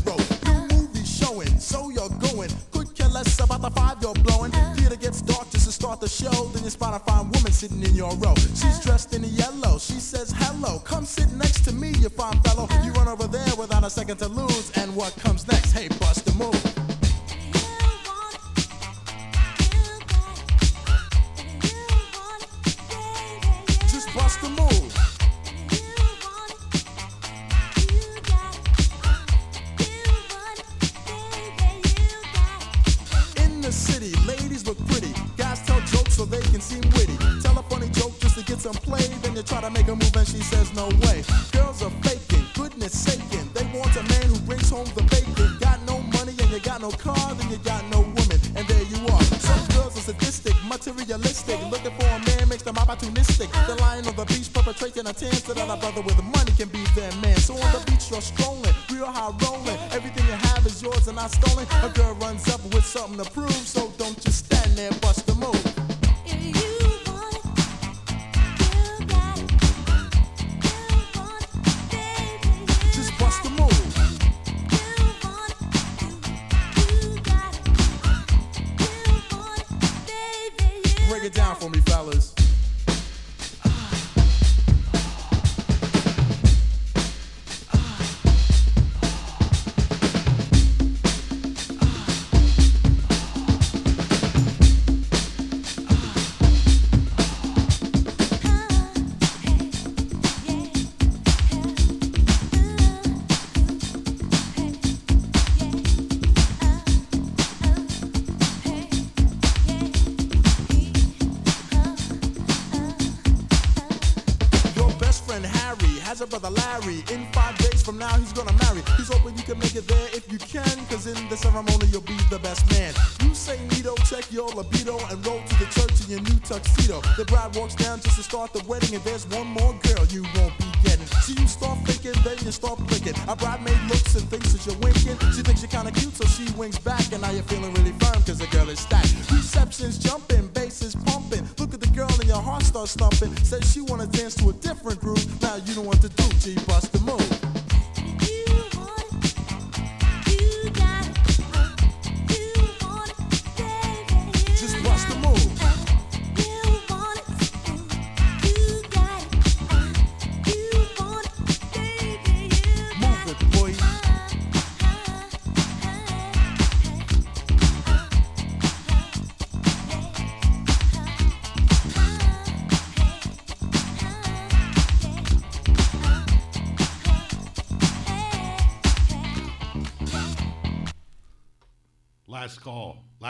He's 118.19 118.33
gonna 118.33 118.55
marry. 118.67 118.81
He's 118.97 119.07
hoping 119.07 119.37
you 119.37 119.43
can 119.43 119.57
make 119.59 119.75
it 119.75 119.87
there 119.87 120.09
if 120.13 120.31
you 120.31 120.37
can, 120.37 120.69
cause 120.87 121.07
in 121.07 121.17
the 121.29 121.37
ceremony, 121.37 121.87
you'll 121.87 122.01
be 122.01 122.17
the 122.29 122.39
best 122.39 122.69
man. 122.71 122.93
You 123.23 123.33
say 123.33 123.57
Nito, 123.71 123.95
check 124.05 124.31
your 124.31 124.49
libido, 124.49 124.99
and 125.09 125.25
roll 125.25 125.41
to 125.41 125.55
the 125.55 125.67
church 125.71 125.95
in 126.05 126.17
your 126.17 126.21
new 126.21 126.39
tuxedo. 126.43 127.01
The 127.17 127.25
bride 127.25 127.55
walks 127.55 127.75
down 127.75 128.01
just 128.01 128.17
to 128.17 128.23
start 128.23 128.53
the 128.53 128.63
wedding, 128.67 128.95
and 128.95 129.03
there's 129.03 129.25
one 129.27 129.47
more 129.47 129.73
girl 129.83 130.05
you 130.09 130.23
won't 130.35 130.55
be 130.57 130.69
getting. 130.83 131.07
So 131.23 131.33
you 131.33 131.47
start 131.47 131.79
thinking, 131.87 132.17
then 132.23 132.37
you 132.45 132.51
start 132.51 132.79
blinking. 132.87 133.15
A 133.27 133.35
bridemaid 133.35 133.81
looks 133.89 134.15
and 134.15 134.27
thinks 134.29 134.53
that 134.53 134.65
you're 134.65 134.79
winking. 134.79 135.17
She 135.33 135.41
thinks 135.41 135.61
you're 135.61 135.71
kinda 135.71 135.91
cute, 135.91 136.15
so 136.15 136.25
she 136.25 136.51
winks 136.53 136.77
back, 136.79 137.11
and 137.11 137.21
now 137.21 137.31
you're 137.31 137.47
feeling 137.47 137.73
really 137.73 137.93
firm, 137.99 138.21
cause 138.23 138.39
the 138.39 138.47
girl 138.47 138.69
is 138.69 138.79
stacked. 138.79 139.13
Reception's 139.31 139.97
jumping, 139.97 140.47
bass 140.49 140.81
is 140.81 140.95
pumping. 140.95 141.47
Look 141.57 141.73
at 141.73 141.79
the 141.79 141.91
girl, 141.95 142.11
and 142.19 142.27
your 142.27 142.41
heart 142.41 142.63
starts 142.63 142.95
thumping. 142.95 143.35
Says 143.43 143.71
she 143.71 143.81
wanna 143.81 144.07
dance 144.07 144.35
to 144.35 144.49
a 144.49 144.53
different 144.53 144.99
groove. 144.99 145.25
Now 145.41 145.55
you 145.65 145.75
know 145.75 145.81
what 145.81 146.01
to 146.01 146.09
do, 146.09 146.27
G, 146.39 146.55
bust 146.65 146.91
the 146.91 146.99
move. 146.99 147.38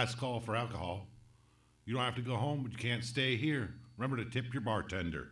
Last 0.09 0.17
call 0.17 0.39
for 0.39 0.55
alcohol. 0.55 1.05
You 1.85 1.93
don't 1.93 2.03
have 2.03 2.15
to 2.15 2.23
go 2.23 2.35
home, 2.35 2.63
but 2.63 2.71
you 2.71 2.79
can't 2.79 3.03
stay 3.03 3.35
here. 3.35 3.75
Remember 3.95 4.17
to 4.17 4.27
tip 4.27 4.51
your 4.51 4.61
bartender. 4.61 5.27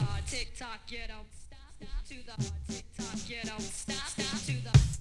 Uh, 0.00 0.06
tick 0.26 0.56
tock, 0.56 0.80
you 0.88 1.00
don't 1.06 1.26
stop, 1.30 1.58
stop 1.78 2.04
to 2.06 2.14
the 2.24 2.72
tick 2.72 2.84
tock, 2.96 3.28
you 3.28 3.36
don't 3.44 3.60
stop, 3.60 3.96
stop 3.96 4.40
to 4.46 4.64
the. 4.64 4.97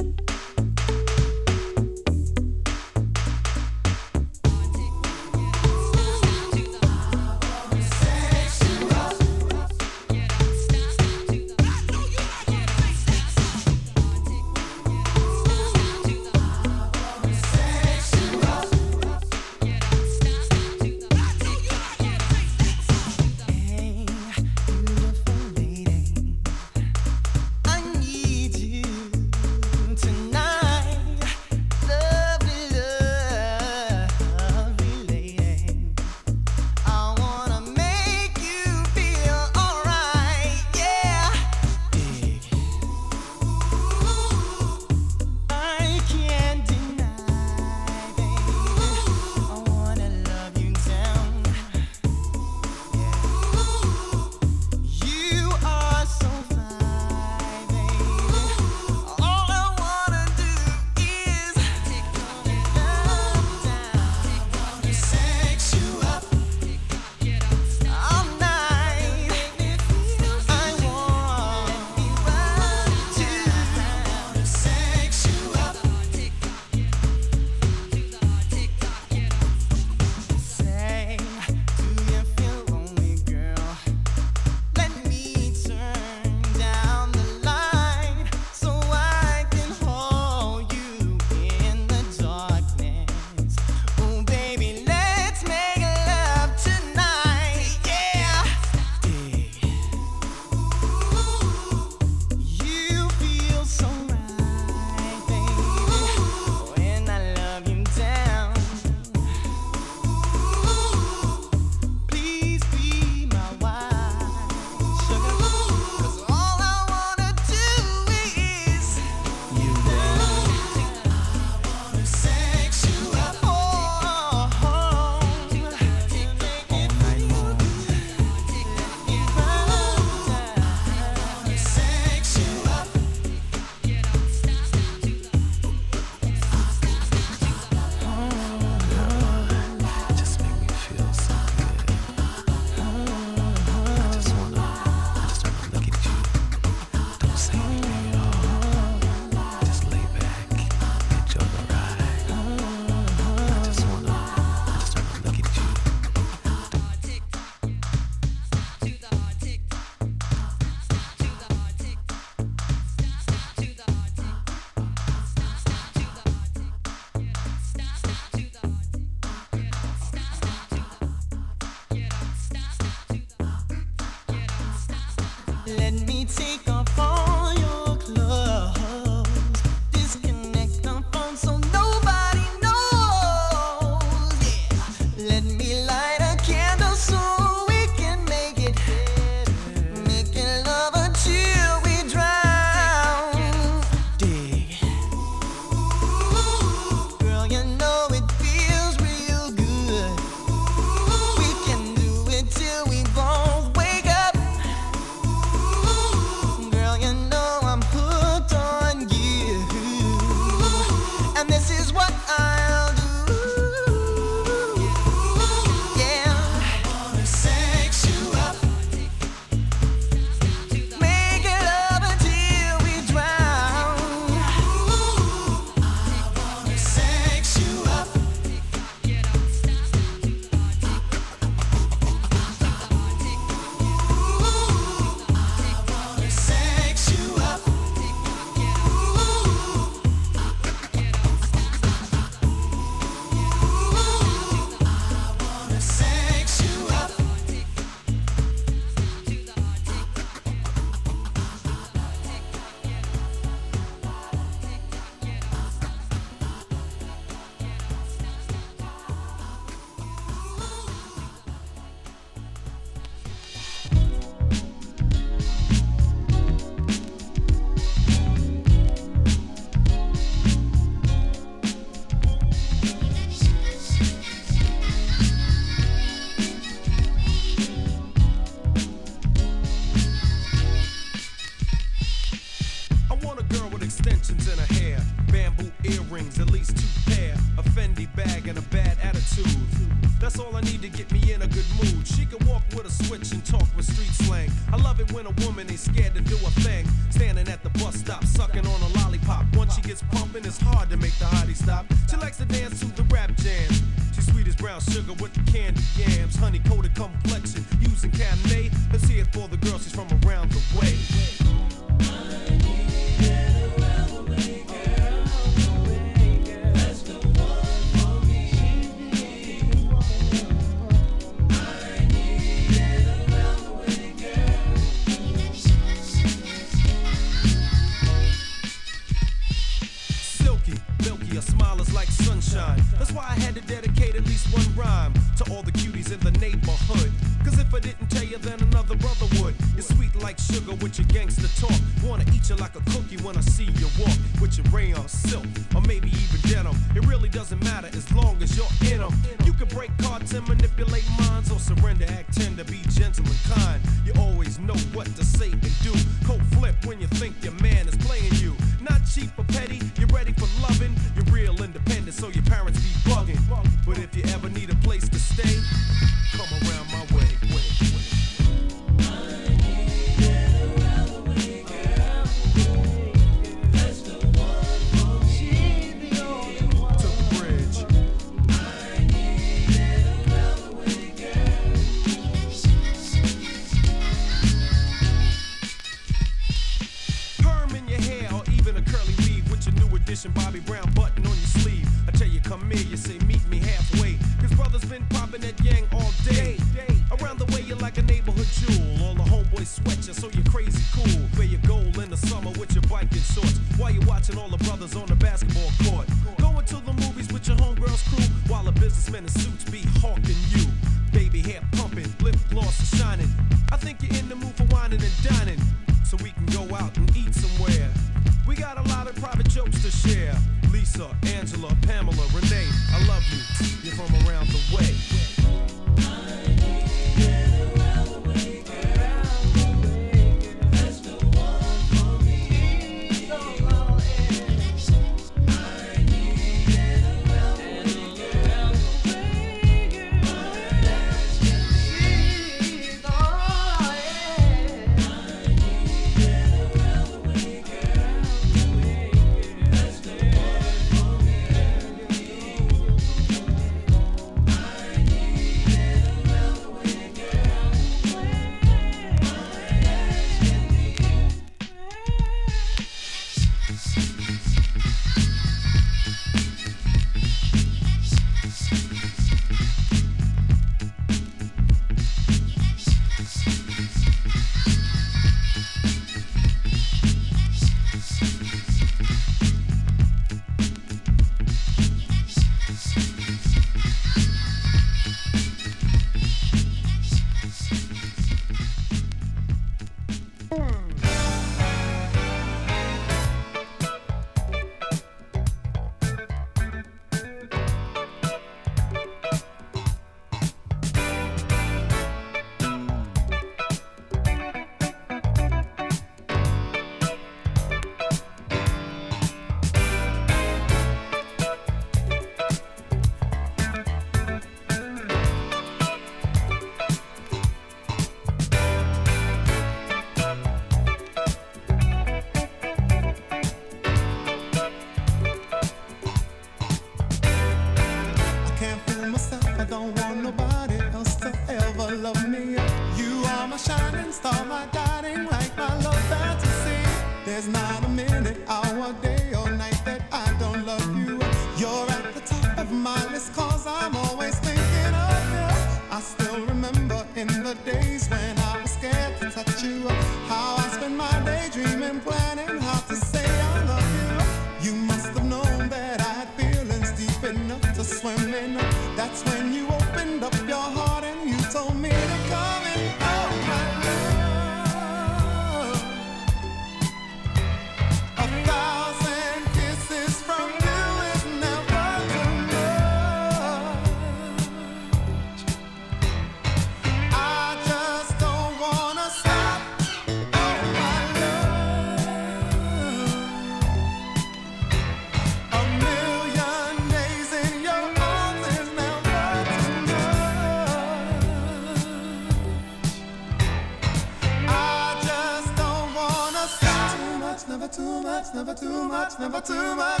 Never 599.21 599.39
too 599.39 599.75
much. 599.75 600.00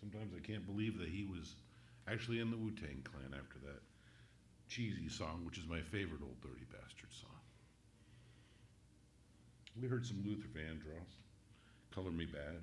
Sometimes 0.00 0.32
I 0.34 0.46
can't 0.46 0.64
believe 0.66 0.98
that 0.98 1.08
he 1.08 1.24
was 1.24 1.56
actually 2.08 2.40
in 2.40 2.50
the 2.50 2.56
Wu 2.56 2.70
Tang 2.70 3.04
Clan 3.04 3.38
after 3.38 3.58
that 3.66 3.82
cheesy 4.68 5.08
song, 5.08 5.42
which 5.44 5.58
is 5.58 5.66
my 5.66 5.80
favorite 5.80 6.22
Ol' 6.22 6.36
Dirty 6.40 6.64
Bastard 6.72 7.12
song. 7.12 7.30
We 9.80 9.88
heard 9.88 10.06
some 10.06 10.22
Luther 10.24 10.48
Vandross, 10.48 11.18
"Color 11.94 12.12
Me 12.12 12.26
Badd," 12.26 12.62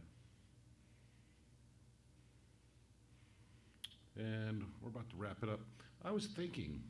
and 4.15 4.63
we're 4.81 4.89
about 4.89 5.09
to 5.11 5.17
wrap 5.17 5.43
it 5.43 5.49
up. 5.49 5.59
I 6.03 6.11
was 6.11 6.25
thinking, 6.25 6.81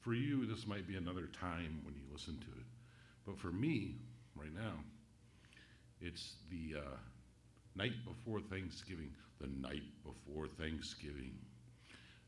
for 0.00 0.12
you, 0.12 0.44
this 0.44 0.66
might 0.66 0.86
be 0.86 0.96
another 0.96 1.26
time 1.26 1.80
when 1.84 1.94
you 1.94 2.02
listen 2.12 2.38
to 2.38 2.58
it, 2.58 2.66
but 3.24 3.38
for 3.38 3.50
me, 3.52 3.94
right 4.34 4.52
now, 4.54 4.84
it's 6.00 6.34
the 6.50 6.80
uh, 6.80 6.96
night 7.80 8.04
before 8.04 8.40
Thanksgiving. 8.40 9.10
The 9.40 9.48
night 9.66 9.88
before 10.04 10.46
Thanksgiving. 10.46 11.32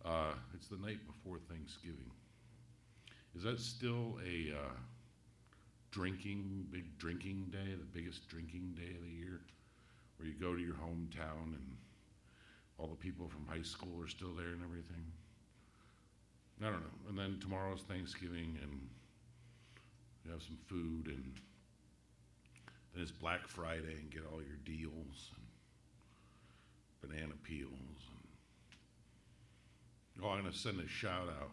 Uh, 0.02 0.32
it's 0.55 0.68
the 0.68 0.78
night 0.78 0.98
before 1.06 1.39
Thanksgiving. 1.50 2.10
Is 3.36 3.42
that 3.42 3.60
still 3.60 4.18
a 4.26 4.56
uh, 4.56 4.72
drinking, 5.90 6.66
big 6.70 6.98
drinking 6.98 7.48
day, 7.52 7.74
the 7.78 7.98
biggest 7.98 8.28
drinking 8.28 8.72
day 8.76 8.97
of 8.97 9.02
the 9.02 9.10
year, 9.10 9.40
where 10.16 10.26
you 10.26 10.34
go 10.40 10.55
to 10.55 10.60
your 10.60 10.74
hometown 10.74 11.52
and 11.52 11.76
all 12.78 12.86
the 12.86 12.97
people 12.97 13.28
from 13.28 13.47
high 13.47 13.62
school 13.62 14.02
are 14.02 14.08
still 14.08 14.34
there 14.34 14.55
and 14.55 14.62
everything? 14.64 15.05
I 16.62 16.70
don't 16.70 16.81
know. 16.81 17.08
And 17.10 17.18
then 17.18 17.39
tomorrow's 17.40 17.82
Thanksgiving 17.82 18.56
and 18.62 18.89
you 20.24 20.31
have 20.31 20.42
some 20.42 20.58
food 20.66 21.08
and 21.08 21.39
then 22.94 23.02
it's 23.02 23.12
Black 23.12 23.47
Friday 23.48 23.97
and 24.00 24.10
get 24.10 24.22
all 24.32 24.40
your 24.40 24.58
deals 24.64 25.32
banana 27.12 27.34
peels 27.42 27.73
and 30.15 30.24
oh, 30.24 30.28
I'm 30.31 30.42
gonna 30.42 30.55
send 30.55 30.81
a 30.81 30.89
shout 30.89 31.28
out 31.41 31.50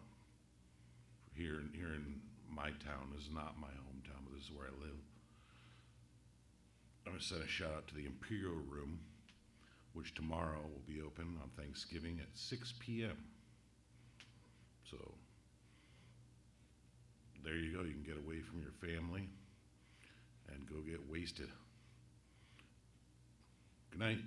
here 1.34 1.62
here 1.74 1.94
in 1.94 2.20
my 2.48 2.70
town. 2.70 3.10
This 3.14 3.24
is 3.24 3.32
not 3.32 3.58
my 3.60 3.68
hometown, 3.68 4.24
but 4.24 4.34
this 4.34 4.44
is 4.44 4.52
where 4.52 4.66
I 4.66 4.84
live. 4.84 4.98
I'm 7.06 7.12
gonna 7.12 7.22
send 7.22 7.42
a 7.42 7.48
shout 7.48 7.72
out 7.72 7.88
to 7.88 7.94
the 7.94 8.06
Imperial 8.06 8.60
Room, 8.68 9.00
which 9.92 10.14
tomorrow 10.14 10.60
will 10.62 10.82
be 10.86 11.00
open 11.00 11.36
on 11.42 11.50
Thanksgiving 11.56 12.18
at 12.20 12.28
6 12.34 12.74
p.m. 12.78 13.16
So 14.90 14.96
there 17.44 17.56
you 17.56 17.76
go. 17.76 17.82
You 17.82 17.92
can 17.92 18.02
get 18.02 18.16
away 18.16 18.40
from 18.40 18.60
your 18.60 18.72
family 18.80 19.28
and 20.52 20.68
go 20.68 20.76
get 20.80 21.00
wasted. 21.10 21.48
Good 23.90 24.00
night. 24.00 24.18